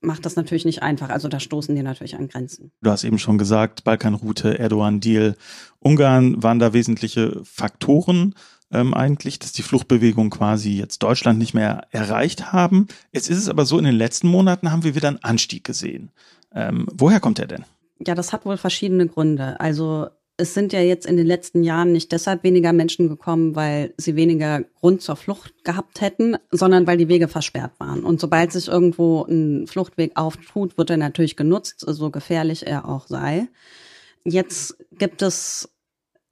macht 0.03 0.27
das 0.27 0.37
natürlich 0.37 0.67
nicht 0.67 0.83
einfach. 0.83 1.09
Also 1.09 1.29
da 1.29 1.41
stoßen 1.41 1.75
die 1.75 1.83
natürlich 1.83 2.17
an 2.17 2.29
Grenzen. 2.29 2.71
Du 2.83 2.91
hast 2.91 3.03
eben 3.05 3.19
schon 3.19 3.39
gesagt, 3.39 3.85
Balkanroute, 3.85 4.59
Erdogan-Deal, 4.59 5.37
Ungarn 5.79 6.43
waren 6.43 6.59
da 6.59 6.75
wesentliche 6.75 7.41
Faktoren 7.45 8.35
ähm, 8.71 8.93
eigentlich, 8.93 9.39
dass 9.39 9.53
die 9.53 9.63
Fluchtbewegung 9.63 10.29
quasi 10.29 10.77
jetzt 10.77 11.03
Deutschland 11.03 11.39
nicht 11.39 11.55
mehr 11.55 11.87
erreicht 11.93 12.53
haben. 12.53 12.89
Jetzt 13.11 13.31
ist 13.31 13.39
es 13.39 13.49
aber 13.49 13.65
so, 13.65 13.79
in 13.79 13.85
den 13.85 13.95
letzten 13.95 14.29
Monaten 14.29 14.71
haben 14.71 14.85
wir 14.85 14.95
wieder 14.95 15.09
einen 15.09 15.25
Anstieg 15.25 15.65
gesehen. 15.65 16.11
Ähm, 16.55 16.87
woher 16.93 17.21
kommt 17.21 17.39
er 17.39 17.47
denn? 17.47 17.65
Ja, 18.07 18.15
das 18.15 18.35
hat 18.35 18.45
wohl 18.45 18.59
verschiedene 18.59 19.07
Gründe. 19.07 19.59
Also 19.59 20.09
es 20.37 20.55
sind 20.55 20.73
ja 20.73 20.81
jetzt 20.81 21.07
in 21.07 21.17
den 21.17 21.27
letzten 21.27 21.63
Jahren 21.63 21.93
nicht 21.93 22.11
deshalb 22.11 22.43
weniger 22.43 22.73
Menschen 22.73 23.09
gekommen, 23.09 23.55
weil 23.55 23.93
sie 23.97 24.17
weniger 24.17 24.63
Grund 24.81 25.03
zur 25.03 25.17
Flucht 25.17 25.65
gehabt 25.65 26.01
hätten, 26.01 26.37
sondern 26.51 26.87
weil 26.87 26.97
die 26.97 27.09
Wege 27.09 27.29
versperrt 27.29 27.73
waren. 27.79 28.03
Und 28.03 28.21
sobald 28.21 28.53
sich 28.53 28.69
irgendwo 28.69 29.25
ein 29.25 29.67
Fluchtweg 29.67 30.13
auftut, 30.17 30.79
wird 30.79 30.91
er 30.91 30.97
natürlich 30.97 31.37
genutzt, 31.37 31.81
so 31.87 32.11
gefährlich 32.11 32.67
er 32.67 32.89
auch 32.89 33.07
sei. 33.07 33.49
Jetzt 34.25 34.77
gibt 34.93 35.23
es 35.23 35.69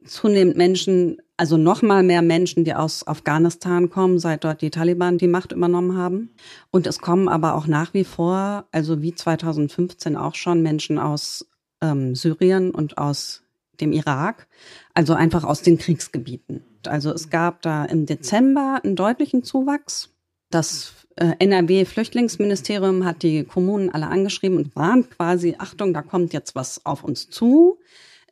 zunehmend 0.04 0.56
Menschen, 0.56 1.18
also 1.36 1.58
noch 1.58 1.82
mal 1.82 2.02
mehr 2.02 2.22
Menschen, 2.22 2.64
die 2.64 2.74
aus 2.74 3.06
Afghanistan 3.06 3.90
kommen, 3.90 4.18
seit 4.18 4.44
dort 4.44 4.62
die 4.62 4.70
Taliban 4.70 5.18
die 5.18 5.28
Macht 5.28 5.52
übernommen 5.52 5.96
haben. 5.96 6.30
Und 6.70 6.86
es 6.86 7.00
kommen 7.00 7.28
aber 7.28 7.54
auch 7.54 7.66
nach 7.66 7.92
wie 7.92 8.04
vor, 8.04 8.66
also 8.72 9.02
wie 9.02 9.14
2015 9.14 10.16
auch 10.16 10.34
schon, 10.34 10.62
Menschen 10.62 10.98
aus 10.98 11.46
ähm, 11.82 12.14
Syrien 12.14 12.70
und 12.70 12.96
aus 12.98 13.42
dem 13.80 13.92
Irak, 13.92 14.46
also 14.94 15.14
einfach 15.14 15.44
aus 15.44 15.62
den 15.62 15.78
Kriegsgebieten. 15.78 16.62
Also 16.86 17.12
es 17.12 17.30
gab 17.30 17.62
da 17.62 17.84
im 17.84 18.06
Dezember 18.06 18.80
einen 18.82 18.96
deutlichen 18.96 19.42
Zuwachs. 19.42 20.10
Das 20.50 20.94
äh, 21.16 21.32
NRW-Flüchtlingsministerium 21.38 23.04
hat 23.04 23.22
die 23.22 23.44
Kommunen 23.44 23.90
alle 23.90 24.08
angeschrieben 24.08 24.56
und 24.56 24.74
warnt 24.74 25.10
quasi, 25.10 25.54
Achtung, 25.58 25.94
da 25.94 26.02
kommt 26.02 26.32
jetzt 26.32 26.54
was 26.54 26.84
auf 26.84 27.04
uns 27.04 27.30
zu. 27.30 27.78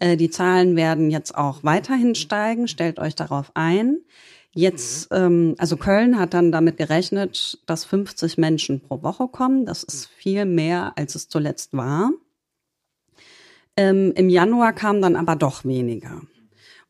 Äh, 0.00 0.16
die 0.16 0.30
Zahlen 0.30 0.76
werden 0.76 1.10
jetzt 1.10 1.34
auch 1.34 1.64
weiterhin 1.64 2.14
steigen, 2.14 2.68
stellt 2.68 2.98
euch 2.98 3.14
darauf 3.14 3.52
ein. 3.54 3.98
Jetzt, 4.52 5.08
ähm, 5.12 5.54
also 5.58 5.76
Köln 5.76 6.18
hat 6.18 6.34
dann 6.34 6.50
damit 6.50 6.78
gerechnet, 6.78 7.60
dass 7.66 7.84
50 7.84 8.38
Menschen 8.38 8.80
pro 8.80 9.02
Woche 9.02 9.28
kommen. 9.28 9.66
Das 9.66 9.84
ist 9.84 10.06
viel 10.06 10.46
mehr, 10.46 10.92
als 10.96 11.14
es 11.14 11.28
zuletzt 11.28 11.74
war. 11.74 12.10
Ähm, 13.78 14.12
Im 14.16 14.28
Januar 14.28 14.72
kam 14.72 15.00
dann 15.00 15.14
aber 15.14 15.36
doch 15.36 15.64
weniger. 15.64 16.20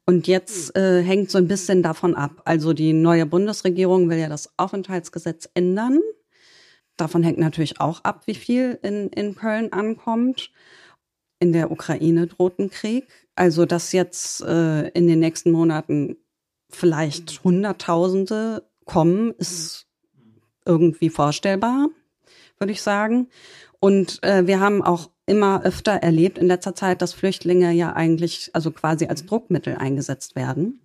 Und 0.07 0.27
jetzt 0.27 0.75
äh, 0.75 1.03
hängt 1.03 1.31
so 1.31 1.37
ein 1.37 1.47
bisschen 1.47 1.83
davon 1.83 2.15
ab. 2.15 2.41
Also 2.47 2.73
die 2.73 2.95
neue 2.95 3.27
Bundesregierung 3.27 4.09
will 4.09 4.17
ja 4.17 4.31
das 4.31 4.55
Aufenthaltsgesetz 4.57 5.51
ändern. 5.53 6.01
Davon 6.97 7.23
hängt 7.23 7.39
natürlich 7.39 7.79
auch 7.79 8.05
ab, 8.05 8.23
wie 8.25 8.35
viel 8.35 8.79
in, 8.83 9.11
in 9.11 9.35
Köln 9.35 9.71
ankommt. 9.71 10.51
In 11.41 11.53
der 11.53 11.71
Ukraine 11.71 12.27
droht 12.27 12.59
ein 12.59 12.71
Krieg. 12.71 13.07
Also 13.35 13.67
dass 13.67 13.93
jetzt 13.93 14.41
äh, 14.41 14.89
in 14.89 15.07
den 15.09 15.19
nächsten 15.19 15.51
Monaten 15.51 16.17
vielleicht 16.71 17.45
Hunderttausende 17.45 18.67
kommen, 18.87 19.35
ist 19.37 19.87
irgendwie 20.65 21.11
vorstellbar, 21.11 21.91
würde 22.59 22.73
ich 22.73 22.81
sagen. 22.81 23.29
Und 23.81 24.23
äh, 24.23 24.47
wir 24.47 24.61
haben 24.61 24.83
auch 24.83 25.11
immer 25.27 25.63
öfter 25.63 25.93
erlebt 25.93 26.39
in 26.39 26.47
letzter 26.47 26.75
Zeit, 26.75 27.03
dass 27.03 27.13
Flüchtlinge 27.13 27.73
ja 27.73 27.93
eigentlich 27.93 28.51
also 28.55 28.71
quasi 28.71 29.07
als 29.07 29.27
Druckmittel 29.27 29.77
eingesetzt 29.77 30.37
werden, 30.37 30.81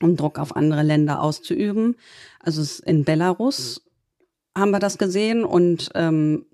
um 0.00 0.16
Druck 0.16 0.38
auf 0.38 0.56
andere 0.56 0.82
Länder 0.82 1.20
auszuüben. 1.20 1.96
Also 2.40 2.82
in 2.84 3.04
Belarus 3.04 3.82
haben 4.56 4.70
wir 4.70 4.78
das 4.78 4.96
gesehen 4.96 5.44
und 5.44 5.90
ähm, 5.94 6.46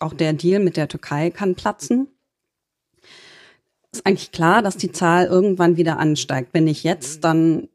auch 0.00 0.12
der 0.12 0.34
Deal 0.34 0.60
mit 0.60 0.76
der 0.76 0.88
Türkei 0.88 1.30
kann 1.30 1.54
platzen. 1.54 2.08
Ist 3.90 4.06
eigentlich 4.06 4.32
klar, 4.32 4.62
dass 4.62 4.76
die 4.76 4.92
Zahl 4.92 5.26
irgendwann 5.26 5.76
wieder 5.76 5.98
ansteigt. 5.98 6.50
Wenn 6.52 6.64
nicht 6.64 6.84
jetzt, 6.84 7.24
dann 7.24 7.68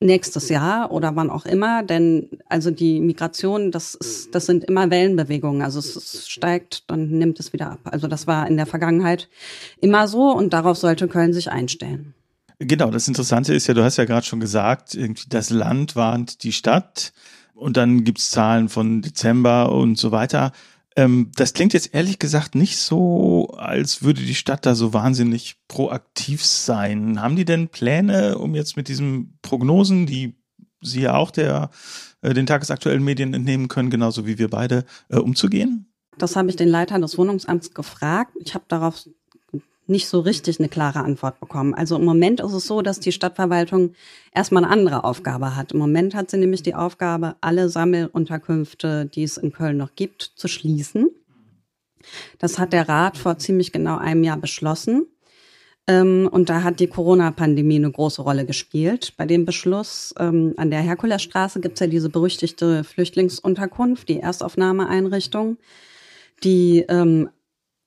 nächstes 0.00 0.48
Jahr 0.48 0.90
oder 0.90 1.16
wann 1.16 1.30
auch 1.30 1.46
immer, 1.46 1.82
denn 1.82 2.28
also 2.48 2.70
die 2.70 3.00
Migration, 3.00 3.70
das 3.70 3.94
ist, 3.94 4.34
das 4.34 4.46
sind 4.46 4.64
immer 4.64 4.90
Wellenbewegungen. 4.90 5.62
Also 5.62 5.78
es 5.78 6.28
steigt, 6.28 6.90
dann 6.90 7.08
nimmt 7.08 7.40
es 7.40 7.52
wieder 7.52 7.70
ab. 7.70 7.80
Also 7.84 8.06
das 8.06 8.26
war 8.26 8.46
in 8.46 8.56
der 8.56 8.66
Vergangenheit 8.66 9.28
immer 9.80 10.08
so 10.08 10.32
und 10.32 10.52
darauf 10.52 10.76
sollte 10.76 11.08
Köln 11.08 11.32
sich 11.32 11.50
einstellen. 11.50 12.14
Genau, 12.58 12.90
das 12.90 13.08
Interessante 13.08 13.52
ist 13.54 13.66
ja, 13.66 13.74
du 13.74 13.82
hast 13.82 13.96
ja 13.96 14.04
gerade 14.04 14.26
schon 14.26 14.40
gesagt, 14.40 14.94
irgendwie 14.94 15.28
das 15.28 15.50
Land 15.50 15.96
warnt 15.96 16.44
die 16.44 16.52
Stadt 16.52 17.12
und 17.54 17.76
dann 17.76 18.04
gibt's 18.04 18.30
Zahlen 18.30 18.68
von 18.68 19.02
Dezember 19.02 19.72
und 19.72 19.98
so 19.98 20.12
weiter. 20.12 20.52
Ähm, 20.96 21.32
das 21.34 21.52
klingt 21.54 21.72
jetzt 21.72 21.94
ehrlich 21.94 22.18
gesagt 22.18 22.54
nicht 22.54 22.76
so, 22.78 23.48
als 23.56 24.02
würde 24.02 24.22
die 24.22 24.34
Stadt 24.34 24.64
da 24.64 24.74
so 24.74 24.92
wahnsinnig 24.92 25.56
proaktiv 25.66 26.44
sein. 26.44 27.20
Haben 27.20 27.36
die 27.36 27.44
denn 27.44 27.68
Pläne, 27.68 28.38
um 28.38 28.54
jetzt 28.54 28.76
mit 28.76 28.88
diesen 28.88 29.38
Prognosen, 29.42 30.06
die 30.06 30.34
Sie 30.80 31.00
ja 31.00 31.14
auch 31.14 31.30
der, 31.30 31.70
äh, 32.20 32.34
den 32.34 32.46
tagesaktuellen 32.46 33.02
Medien 33.02 33.32
entnehmen 33.32 33.68
können, 33.68 33.90
genauso 33.90 34.26
wie 34.26 34.38
wir 34.38 34.48
beide, 34.48 34.84
äh, 35.08 35.16
umzugehen? 35.16 35.90
Das 36.18 36.36
habe 36.36 36.50
ich 36.50 36.56
den 36.56 36.68
Leiter 36.68 36.98
des 36.98 37.18
Wohnungsamts 37.18 37.72
gefragt. 37.72 38.32
Ich 38.38 38.54
habe 38.54 38.64
darauf 38.68 39.08
nicht 39.86 40.08
so 40.08 40.20
richtig 40.20 40.58
eine 40.58 40.68
klare 40.68 41.00
Antwort 41.00 41.40
bekommen. 41.40 41.74
Also 41.74 41.96
im 41.96 42.04
Moment 42.04 42.40
ist 42.40 42.52
es 42.52 42.66
so, 42.66 42.82
dass 42.82 43.00
die 43.00 43.12
Stadtverwaltung 43.12 43.92
erstmal 44.34 44.64
eine 44.64 44.72
andere 44.72 45.04
Aufgabe 45.04 45.56
hat. 45.56 45.72
Im 45.72 45.78
Moment 45.78 46.14
hat 46.14 46.30
sie 46.30 46.38
nämlich 46.38 46.62
die 46.62 46.74
Aufgabe, 46.74 47.36
alle 47.40 47.68
Sammelunterkünfte, 47.68 49.06
die 49.06 49.24
es 49.24 49.36
in 49.36 49.52
Köln 49.52 49.76
noch 49.76 49.94
gibt, 49.94 50.22
zu 50.22 50.48
schließen. 50.48 51.10
Das 52.38 52.58
hat 52.58 52.72
der 52.72 52.88
Rat 52.88 53.16
vor 53.16 53.38
ziemlich 53.38 53.72
genau 53.72 53.98
einem 53.98 54.24
Jahr 54.24 54.36
beschlossen. 54.36 55.06
Ähm, 55.86 56.28
und 56.30 56.48
da 56.48 56.62
hat 56.62 56.80
die 56.80 56.86
Corona-Pandemie 56.86 57.76
eine 57.76 57.90
große 57.90 58.22
Rolle 58.22 58.46
gespielt. 58.46 59.14
Bei 59.16 59.26
dem 59.26 59.44
Beschluss 59.44 60.14
ähm, 60.18 60.54
an 60.56 60.70
der 60.70 60.80
Herkulesstraße 60.80 61.60
gibt 61.60 61.74
es 61.74 61.80
ja 61.80 61.86
diese 61.86 62.08
berüchtigte 62.08 62.84
Flüchtlingsunterkunft, 62.84 64.08
die 64.08 64.20
Erstaufnahmeeinrichtung, 64.20 65.58
die 66.42 66.84
ähm, 66.88 67.28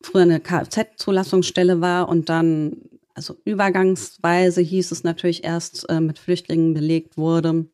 früher 0.07 0.23
eine 0.23 0.39
Kfz-Zulassungsstelle 0.39 1.81
war 1.81 2.09
und 2.09 2.29
dann, 2.29 2.77
also 3.13 3.35
übergangsweise 3.45 4.61
hieß 4.61 4.91
es 4.91 5.03
natürlich 5.03 5.43
erst 5.43 5.89
äh, 5.89 5.99
mit 5.99 6.19
Flüchtlingen 6.19 6.73
belegt 6.73 7.17
wurde. 7.17 7.67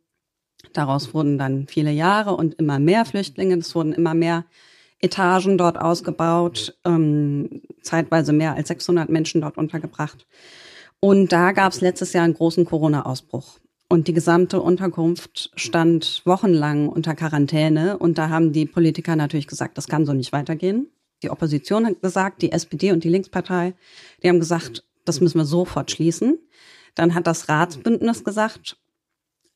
Daraus 0.74 1.14
wurden 1.14 1.38
dann 1.38 1.68
viele 1.68 1.92
Jahre 1.92 2.36
und 2.36 2.56
immer 2.56 2.80
mehr 2.80 3.06
Flüchtlinge. 3.06 3.56
Es 3.56 3.76
wurden 3.76 3.94
immer 3.94 4.14
mehr 4.14 4.46
Etagen 5.00 5.58
dort 5.58 5.78
ausgebaut, 5.78 6.78
ähm, 6.86 7.62
zeitweise 7.82 8.32
mehr 8.32 8.56
als 8.56 8.70
600 8.70 9.10
Menschen 9.10 9.42
dort 9.42 9.58
untergebracht. 9.58 10.26
Und 11.00 11.34
da 11.34 11.52
gab 11.52 11.74
es 11.74 11.82
letztes 11.82 12.14
Jahr 12.14 12.24
einen 12.24 12.34
großen 12.34 12.64
Corona-Ausbruch. 12.66 13.60
Und 13.90 14.08
die 14.08 14.14
gesamte 14.14 14.62
Unterkunft 14.62 15.52
stand 15.56 16.22
wochenlang 16.26 16.88
unter 16.88 17.14
Quarantäne. 17.16 17.98
Und 17.98 18.18
da 18.18 18.30
haben 18.30 18.54
die 18.54 18.66
Politiker 18.66 19.16
natürlich 19.16 19.48
gesagt, 19.48 19.78
das 19.78 19.88
kann 19.88 20.06
so 20.06 20.14
nicht 20.14 20.32
weitergehen. 20.32 20.88
Die 21.24 21.30
Opposition 21.30 21.86
hat 21.86 22.02
gesagt, 22.02 22.42
die 22.42 22.52
SPD 22.52 22.92
und 22.92 23.04
die 23.04 23.10
Linkspartei, 23.10 23.74
die 24.22 24.30
haben 24.30 24.40
gesagt, 24.40 24.86
das 25.06 25.22
müssen 25.22 25.40
wir 25.40 25.46
sofort 25.46 25.90
schließen. 25.90 26.38
Dann 26.96 27.16
hat 27.16 27.28
das 27.28 27.50
Ratsbündnis 27.50 28.24
gesagt, 28.24 28.78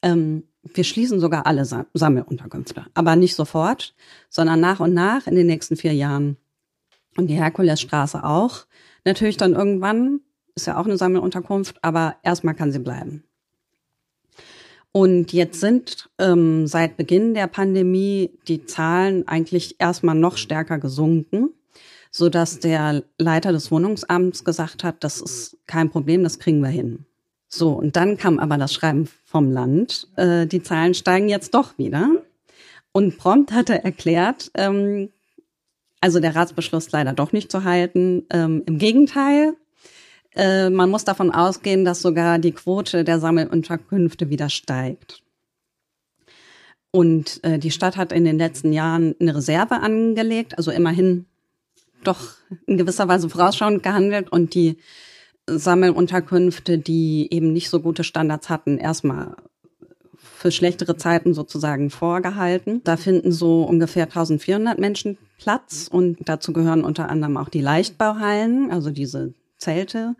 ähm, 0.01 0.43
wir 0.63 0.83
schließen 0.83 1.19
sogar 1.19 1.45
alle 1.45 1.65
Sammelunterkünfte, 1.65 2.87
aber 2.93 3.15
nicht 3.15 3.35
sofort, 3.35 3.95
sondern 4.29 4.59
nach 4.59 4.79
und 4.79 4.93
nach 4.93 5.27
in 5.27 5.35
den 5.35 5.47
nächsten 5.47 5.75
vier 5.75 5.93
Jahren. 5.93 6.37
Und 7.15 7.27
die 7.27 7.35
Herkulesstraße 7.35 8.23
auch. 8.23 8.65
Natürlich 9.03 9.37
dann 9.37 9.53
irgendwann 9.53 10.21
ist 10.55 10.67
ja 10.67 10.79
auch 10.79 10.85
eine 10.85 10.97
Sammelunterkunft, 10.97 11.83
aber 11.83 12.17
erstmal 12.23 12.53
kann 12.53 12.71
sie 12.71 12.79
bleiben. 12.79 13.23
Und 14.91 15.31
jetzt 15.33 15.59
sind 15.59 16.09
ähm, 16.17 16.65
seit 16.65 16.97
Beginn 16.97 17.33
der 17.33 17.47
Pandemie 17.47 18.31
die 18.47 18.65
Zahlen 18.65 19.27
eigentlich 19.27 19.75
erstmal 19.79 20.15
noch 20.15 20.37
stärker 20.37 20.79
gesunken, 20.79 21.49
so 22.09 22.29
dass 22.29 22.59
der 22.59 23.03
Leiter 23.19 23.51
des 23.51 23.71
Wohnungsamts 23.71 24.43
gesagt 24.43 24.83
hat, 24.83 25.03
das 25.03 25.21
ist 25.21 25.57
kein 25.67 25.89
Problem, 25.89 26.23
das 26.23 26.39
kriegen 26.39 26.61
wir 26.61 26.69
hin. 26.69 27.05
So, 27.47 27.71
und 27.71 27.95
dann 27.95 28.17
kam 28.17 28.39
aber 28.39 28.57
das 28.57 28.73
Schreiben 28.73 29.07
vom 29.23 29.51
Land, 29.51 30.07
äh, 30.15 30.47
die 30.47 30.63
Zahlen 30.63 30.93
steigen 30.93 31.29
jetzt 31.29 31.53
doch 31.53 31.77
wieder. 31.77 32.09
Und 32.91 33.17
prompt 33.17 33.51
hat 33.51 33.69
er 33.69 33.85
erklärt, 33.85 34.51
ähm, 34.55 35.09
also 36.01 36.19
der 36.19 36.35
Ratsbeschluss 36.35 36.91
leider 36.91 37.13
doch 37.13 37.31
nicht 37.31 37.51
zu 37.51 37.63
halten. 37.63 38.25
Ähm, 38.31 38.63
Im 38.65 38.77
Gegenteil, 38.77 39.55
äh, 40.37 40.69
man 40.69 40.89
muss 40.89 41.03
davon 41.03 41.31
ausgehen, 41.31 41.83
dass 41.83 42.01
sogar 42.01 42.39
die 42.39 42.51
Quote 42.51 43.03
der 43.03 43.19
Sammelunterkünfte 43.19 44.29
wieder 44.29 44.49
steigt. 44.49 45.23
Und 46.91 47.43
äh, 47.43 47.59
die 47.59 47.71
Stadt 47.71 47.97
hat 47.97 48.11
in 48.11 48.23
den 48.23 48.37
letzten 48.37 48.71
Jahren 48.71 49.15
eine 49.19 49.35
Reserve 49.35 49.75
angelegt, 49.75 50.57
also 50.57 50.71
immerhin 50.71 51.25
doch 52.03 52.35
in 52.65 52.77
gewisser 52.77 53.07
Weise 53.07 53.29
vorausschauend 53.29 53.83
gehandelt 53.83 54.31
und 54.31 54.53
die 54.53 54.77
Sammelunterkünfte, 55.47 56.77
die 56.77 57.27
eben 57.31 57.53
nicht 57.53 57.69
so 57.69 57.79
gute 57.81 58.03
Standards 58.03 58.49
hatten, 58.49 58.77
erstmal 58.77 59.35
für 60.17 60.51
schlechtere 60.51 60.97
Zeiten 60.97 61.33
sozusagen 61.33 61.89
vorgehalten. 61.89 62.81
Da 62.83 62.97
finden 62.97 63.31
so 63.31 63.63
ungefähr 63.63 64.03
1400 64.03 64.77
Menschen 64.77 65.17
Platz 65.37 65.87
und 65.91 66.17
dazu 66.25 66.53
gehören 66.53 66.83
unter 66.83 67.09
anderem 67.09 67.37
auch 67.37 67.49
die 67.49 67.61
Leichtbauhallen, 67.61 68.71
also 68.71 68.91
diese 68.91 69.33
Zelte. 69.57 70.15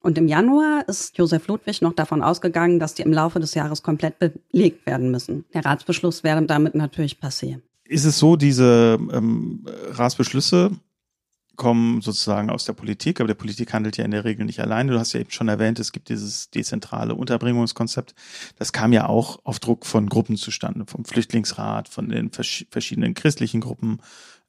Und 0.00 0.18
im 0.18 0.26
Januar 0.26 0.88
ist 0.88 1.16
Josef 1.16 1.46
Ludwig 1.46 1.80
noch 1.80 1.92
davon 1.92 2.22
ausgegangen, 2.22 2.80
dass 2.80 2.94
die 2.94 3.02
im 3.02 3.12
Laufe 3.12 3.38
des 3.38 3.54
Jahres 3.54 3.82
komplett 3.82 4.18
belegt 4.18 4.84
werden 4.84 5.10
müssen. 5.10 5.44
Der 5.54 5.64
Ratsbeschluss 5.64 6.24
wäre 6.24 6.42
damit 6.42 6.74
natürlich 6.74 7.18
passé. 7.22 7.60
Ist 7.84 8.04
es 8.04 8.18
so, 8.18 8.36
diese 8.36 8.98
ähm, 9.12 9.64
Ratsbeschlüsse 9.90 10.72
kommen 11.56 12.00
sozusagen 12.00 12.50
aus 12.50 12.64
der 12.64 12.72
Politik, 12.72 13.20
aber 13.20 13.28
der 13.28 13.34
Politik 13.34 13.72
handelt 13.72 13.96
ja 13.96 14.04
in 14.04 14.10
der 14.10 14.24
Regel 14.24 14.46
nicht 14.46 14.60
alleine. 14.60 14.92
Du 14.92 14.98
hast 14.98 15.12
ja 15.12 15.20
eben 15.20 15.30
schon 15.30 15.48
erwähnt, 15.48 15.78
es 15.78 15.92
gibt 15.92 16.08
dieses 16.08 16.50
dezentrale 16.50 17.14
Unterbringungskonzept. 17.14 18.14
Das 18.58 18.72
kam 18.72 18.92
ja 18.92 19.06
auch 19.06 19.40
auf 19.44 19.60
Druck 19.60 19.86
von 19.86 20.08
Gruppen 20.08 20.36
zustande, 20.36 20.86
vom 20.86 21.04
Flüchtlingsrat, 21.04 21.88
von 21.88 22.08
den 22.08 22.30
verschiedenen 22.32 23.14
christlichen 23.14 23.60
Gruppen, 23.60 24.00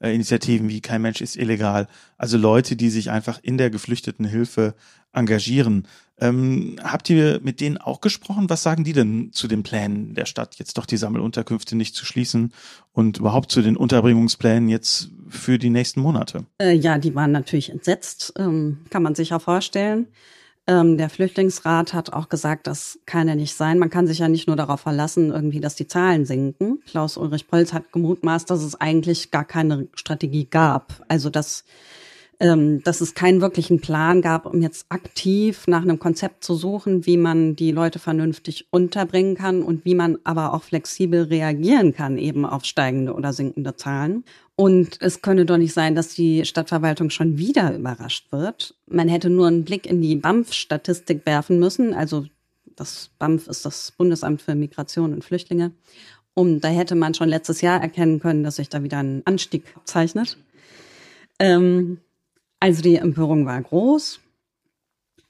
äh, 0.04 0.14
Initiativen 0.14 0.68
wie 0.68 0.80
Kein 0.80 1.02
Mensch 1.02 1.20
ist 1.20 1.36
illegal. 1.36 1.88
Also 2.18 2.36
Leute, 2.36 2.76
die 2.76 2.90
sich 2.90 3.10
einfach 3.10 3.38
in 3.42 3.58
der 3.58 3.70
geflüchteten 3.70 4.26
Hilfe 4.26 4.74
engagieren. 5.12 5.86
Ähm, 6.20 6.76
habt 6.82 7.10
ihr 7.10 7.40
mit 7.42 7.60
denen 7.60 7.78
auch 7.78 8.00
gesprochen? 8.00 8.48
Was 8.48 8.62
sagen 8.62 8.84
die 8.84 8.92
denn 8.92 9.32
zu 9.32 9.48
den 9.48 9.62
Plänen 9.62 10.14
der 10.14 10.26
Stadt, 10.26 10.56
jetzt 10.56 10.78
doch 10.78 10.86
die 10.86 10.96
Sammelunterkünfte 10.96 11.76
nicht 11.76 11.96
zu 11.96 12.04
schließen 12.04 12.52
und 12.92 13.18
überhaupt 13.18 13.50
zu 13.50 13.62
den 13.62 13.76
Unterbringungsplänen 13.76 14.68
jetzt 14.68 15.10
für 15.28 15.58
die 15.58 15.70
nächsten 15.70 16.00
Monate? 16.00 16.44
Äh, 16.58 16.74
ja, 16.74 16.98
die 16.98 17.14
waren 17.14 17.32
natürlich 17.32 17.70
entsetzt, 17.70 18.32
ähm, 18.38 18.80
kann 18.90 19.02
man 19.02 19.14
sich 19.14 19.30
ja 19.30 19.38
vorstellen. 19.38 20.06
Ähm, 20.66 20.96
der 20.96 21.10
Flüchtlingsrat 21.10 21.92
hat 21.92 22.12
auch 22.12 22.30
gesagt, 22.30 22.66
das 22.66 22.98
kann 23.04 23.28
ja 23.28 23.34
nicht 23.34 23.54
sein. 23.54 23.78
Man 23.78 23.90
kann 23.90 24.06
sich 24.06 24.20
ja 24.20 24.28
nicht 24.28 24.46
nur 24.46 24.56
darauf 24.56 24.80
verlassen, 24.80 25.30
irgendwie, 25.30 25.60
dass 25.60 25.74
die 25.74 25.86
Zahlen 25.86 26.24
sinken. 26.24 26.80
Klaus 26.86 27.18
Ulrich 27.18 27.48
Polz 27.48 27.74
hat 27.74 27.92
gemutmaßt, 27.92 28.48
dass 28.48 28.62
es 28.62 28.80
eigentlich 28.80 29.30
gar 29.30 29.44
keine 29.44 29.88
Strategie 29.94 30.46
gab. 30.46 31.04
Also 31.08 31.28
dass 31.28 31.64
ähm, 32.40 32.82
dass 32.82 33.00
es 33.00 33.14
keinen 33.14 33.40
wirklichen 33.40 33.80
Plan 33.80 34.22
gab, 34.22 34.46
um 34.46 34.60
jetzt 34.60 34.86
aktiv 34.88 35.66
nach 35.66 35.82
einem 35.82 35.98
Konzept 35.98 36.44
zu 36.44 36.54
suchen, 36.54 37.06
wie 37.06 37.16
man 37.16 37.56
die 37.56 37.70
Leute 37.70 37.98
vernünftig 37.98 38.66
unterbringen 38.70 39.36
kann 39.36 39.62
und 39.62 39.84
wie 39.84 39.94
man 39.94 40.18
aber 40.24 40.52
auch 40.54 40.62
flexibel 40.62 41.22
reagieren 41.22 41.94
kann, 41.94 42.18
eben 42.18 42.44
auf 42.44 42.64
steigende 42.64 43.14
oder 43.14 43.32
sinkende 43.32 43.76
Zahlen. 43.76 44.24
Und 44.56 44.98
es 45.00 45.20
könne 45.20 45.46
doch 45.46 45.56
nicht 45.56 45.72
sein, 45.72 45.94
dass 45.94 46.14
die 46.14 46.44
Stadtverwaltung 46.44 47.10
schon 47.10 47.38
wieder 47.38 47.74
überrascht 47.74 48.30
wird. 48.30 48.76
Man 48.86 49.08
hätte 49.08 49.28
nur 49.28 49.48
einen 49.48 49.64
Blick 49.64 49.86
in 49.86 50.00
die 50.00 50.14
BAMF-Statistik 50.14 51.26
werfen 51.26 51.58
müssen. 51.58 51.92
Also 51.92 52.26
das 52.76 53.10
BAMF 53.18 53.48
ist 53.48 53.64
das 53.64 53.92
Bundesamt 53.96 54.42
für 54.42 54.54
Migration 54.54 55.12
und 55.12 55.24
Flüchtlinge. 55.24 55.72
Und 56.34 56.60
da 56.60 56.68
hätte 56.68 56.94
man 56.94 57.14
schon 57.14 57.28
letztes 57.28 57.60
Jahr 57.60 57.80
erkennen 57.80 58.20
können, 58.20 58.44
dass 58.44 58.56
sich 58.56 58.68
da 58.68 58.82
wieder 58.82 58.98
ein 58.98 59.22
Anstieg 59.24 59.74
zeichnet. 59.84 60.36
Ähm, 61.38 61.98
also 62.60 62.82
die 62.82 62.96
Empörung 62.96 63.46
war 63.46 63.60
groß 63.60 64.20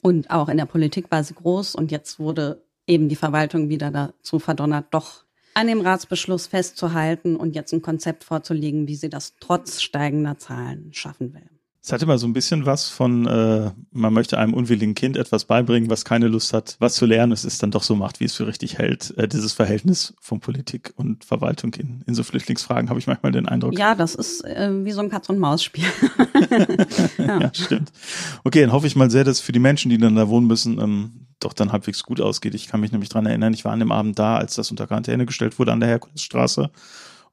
und 0.00 0.30
auch 0.30 0.48
in 0.48 0.56
der 0.56 0.66
Politik 0.66 1.10
war 1.10 1.24
sie 1.24 1.34
groß 1.34 1.74
und 1.74 1.90
jetzt 1.90 2.18
wurde 2.18 2.62
eben 2.86 3.08
die 3.08 3.16
Verwaltung 3.16 3.70
wieder 3.70 3.90
dazu 3.90 4.38
verdonnert, 4.38 4.86
doch 4.90 5.24
an 5.54 5.68
dem 5.68 5.80
Ratsbeschluss 5.80 6.48
festzuhalten 6.48 7.36
und 7.36 7.54
jetzt 7.54 7.72
ein 7.72 7.82
Konzept 7.82 8.24
vorzulegen, 8.24 8.88
wie 8.88 8.96
sie 8.96 9.08
das 9.08 9.36
trotz 9.38 9.80
steigender 9.80 10.36
Zahlen 10.36 10.92
schaffen 10.92 11.32
will. 11.32 11.53
Es 11.86 11.92
hat 11.92 12.00
immer 12.00 12.16
so 12.16 12.26
ein 12.26 12.32
bisschen 12.32 12.64
was 12.64 12.88
von, 12.88 13.26
äh, 13.26 13.70
man 13.92 14.14
möchte 14.14 14.38
einem 14.38 14.54
unwilligen 14.54 14.94
Kind 14.94 15.18
etwas 15.18 15.44
beibringen, 15.44 15.90
was 15.90 16.06
keine 16.06 16.28
Lust 16.28 16.54
hat, 16.54 16.76
was 16.78 16.94
zu 16.94 17.04
lernen, 17.04 17.30
es 17.30 17.44
ist 17.44 17.62
dann 17.62 17.70
doch 17.70 17.82
so 17.82 17.94
macht, 17.94 18.20
wie 18.20 18.24
es 18.24 18.34
für 18.34 18.46
richtig 18.46 18.78
hält. 18.78 19.12
Äh, 19.18 19.28
dieses 19.28 19.52
Verhältnis 19.52 20.14
von 20.18 20.40
Politik 20.40 20.94
und 20.96 21.26
Verwaltung 21.26 21.74
in, 21.74 22.02
in 22.06 22.14
so 22.14 22.22
Flüchtlingsfragen 22.22 22.88
habe 22.88 22.98
ich 22.98 23.06
manchmal 23.06 23.32
den 23.32 23.46
Eindruck. 23.46 23.78
Ja, 23.78 23.94
das 23.94 24.14
ist 24.14 24.42
äh, 24.46 24.70
wie 24.82 24.92
so 24.92 25.02
ein 25.02 25.10
Katz-und-Maus-Spiel. 25.10 25.84
ja. 27.18 27.40
ja. 27.42 27.50
stimmt. 27.52 27.92
Okay, 28.44 28.62
dann 28.62 28.72
hoffe 28.72 28.86
ich 28.86 28.96
mal 28.96 29.10
sehr, 29.10 29.24
dass 29.24 29.40
für 29.40 29.52
die 29.52 29.58
Menschen, 29.58 29.90
die 29.90 29.98
dann 29.98 30.16
da 30.16 30.26
wohnen 30.30 30.46
müssen, 30.46 30.80
ähm, 30.80 31.26
doch 31.38 31.52
dann 31.52 31.70
halbwegs 31.70 32.02
gut 32.02 32.18
ausgeht. 32.18 32.54
Ich 32.54 32.66
kann 32.66 32.80
mich 32.80 32.92
nämlich 32.92 33.10
dran 33.10 33.26
erinnern, 33.26 33.52
ich 33.52 33.66
war 33.66 33.72
an 33.72 33.80
dem 33.80 33.92
Abend 33.92 34.18
da, 34.18 34.38
als 34.38 34.54
das 34.54 34.70
unter 34.70 34.86
Quarantäne 34.86 35.26
gestellt 35.26 35.58
wurde 35.58 35.72
an 35.72 35.80
der 35.80 35.90
Herkulesstraße. 35.90 36.70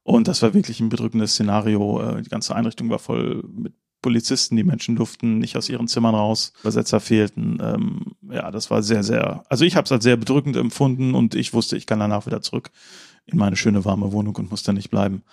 Und 0.04 0.28
das 0.28 0.42
war 0.42 0.54
wirklich 0.54 0.82
ein 0.82 0.90
bedrückendes 0.90 1.36
Szenario. 1.36 2.02
Äh, 2.02 2.22
die 2.22 2.30
ganze 2.30 2.54
Einrichtung 2.54 2.90
war 2.90 3.00
voll 3.00 3.46
mit 3.50 3.76
Polizisten, 4.02 4.56
die 4.56 4.64
Menschen 4.64 4.96
durften 4.96 5.38
nicht 5.38 5.58
aus 5.58 5.70
ihren 5.70 5.88
Zimmern 5.88 6.16
raus, 6.16 6.54
Übersetzer 6.62 7.00
fehlten. 7.00 7.58
Ähm, 7.62 8.16
ja, 8.32 8.52
das 8.52 8.72
war 8.72 8.84
sehr, 8.84 9.04
sehr, 9.04 9.44
also 9.50 9.66
ich 9.66 9.76
habe 9.76 9.86
es 9.86 9.92
als 9.92 10.04
sehr 10.04 10.18
bedrückend 10.18 10.56
empfunden 10.56 11.14
und 11.14 11.36
ich 11.36 11.54
wusste, 11.54 11.78
ich 11.78 11.86
kann 11.86 12.00
danach 12.00 12.26
wieder 12.26 12.42
zurück 12.42 12.72
in 13.26 13.38
meine 13.38 13.56
schöne 13.56 13.86
warme 13.86 14.12
Wohnung 14.12 14.36
und 14.36 14.52
muss 14.52 14.64
da 14.64 14.74
nicht 14.74 14.90
bleiben. 14.90 15.24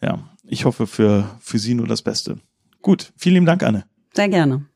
Ja, 0.00 0.18
ich 0.44 0.64
hoffe 0.64 0.86
für, 0.86 1.30
für 1.40 1.58
Sie 1.58 1.74
nur 1.74 1.86
das 1.86 2.02
Beste. 2.02 2.38
Gut, 2.82 3.12
vielen 3.16 3.34
lieben 3.34 3.46
Dank, 3.46 3.62
Anne. 3.62 3.84
Sehr 4.12 4.28
gerne. 4.28 4.66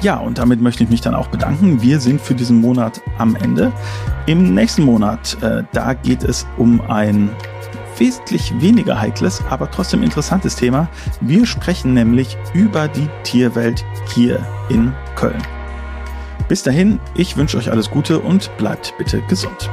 Ja, 0.00 0.16
und 0.18 0.38
damit 0.38 0.60
möchte 0.60 0.84
ich 0.84 0.90
mich 0.90 1.00
dann 1.00 1.14
auch 1.14 1.26
bedanken. 1.26 1.82
Wir 1.82 1.98
sind 1.98 2.20
für 2.20 2.34
diesen 2.34 2.60
Monat 2.60 3.02
am 3.18 3.34
Ende. 3.34 3.72
Im 4.26 4.54
nächsten 4.54 4.82
Monat, 4.82 5.36
äh, 5.42 5.64
da 5.72 5.94
geht 5.94 6.22
es 6.22 6.46
um 6.56 6.80
ein 6.82 7.30
wesentlich 7.98 8.52
weniger 8.60 9.00
heikles, 9.00 9.42
aber 9.50 9.68
trotzdem 9.70 10.04
interessantes 10.04 10.54
Thema. 10.54 10.88
Wir 11.20 11.46
sprechen 11.46 11.94
nämlich 11.94 12.36
über 12.54 12.86
die 12.86 13.08
Tierwelt 13.24 13.84
hier 14.14 14.38
in 14.68 14.92
Köln. 15.16 15.42
Bis 16.46 16.62
dahin, 16.62 17.00
ich 17.14 17.36
wünsche 17.36 17.58
euch 17.58 17.70
alles 17.70 17.90
Gute 17.90 18.20
und 18.20 18.56
bleibt 18.56 18.94
bitte 18.98 19.20
gesund. 19.22 19.68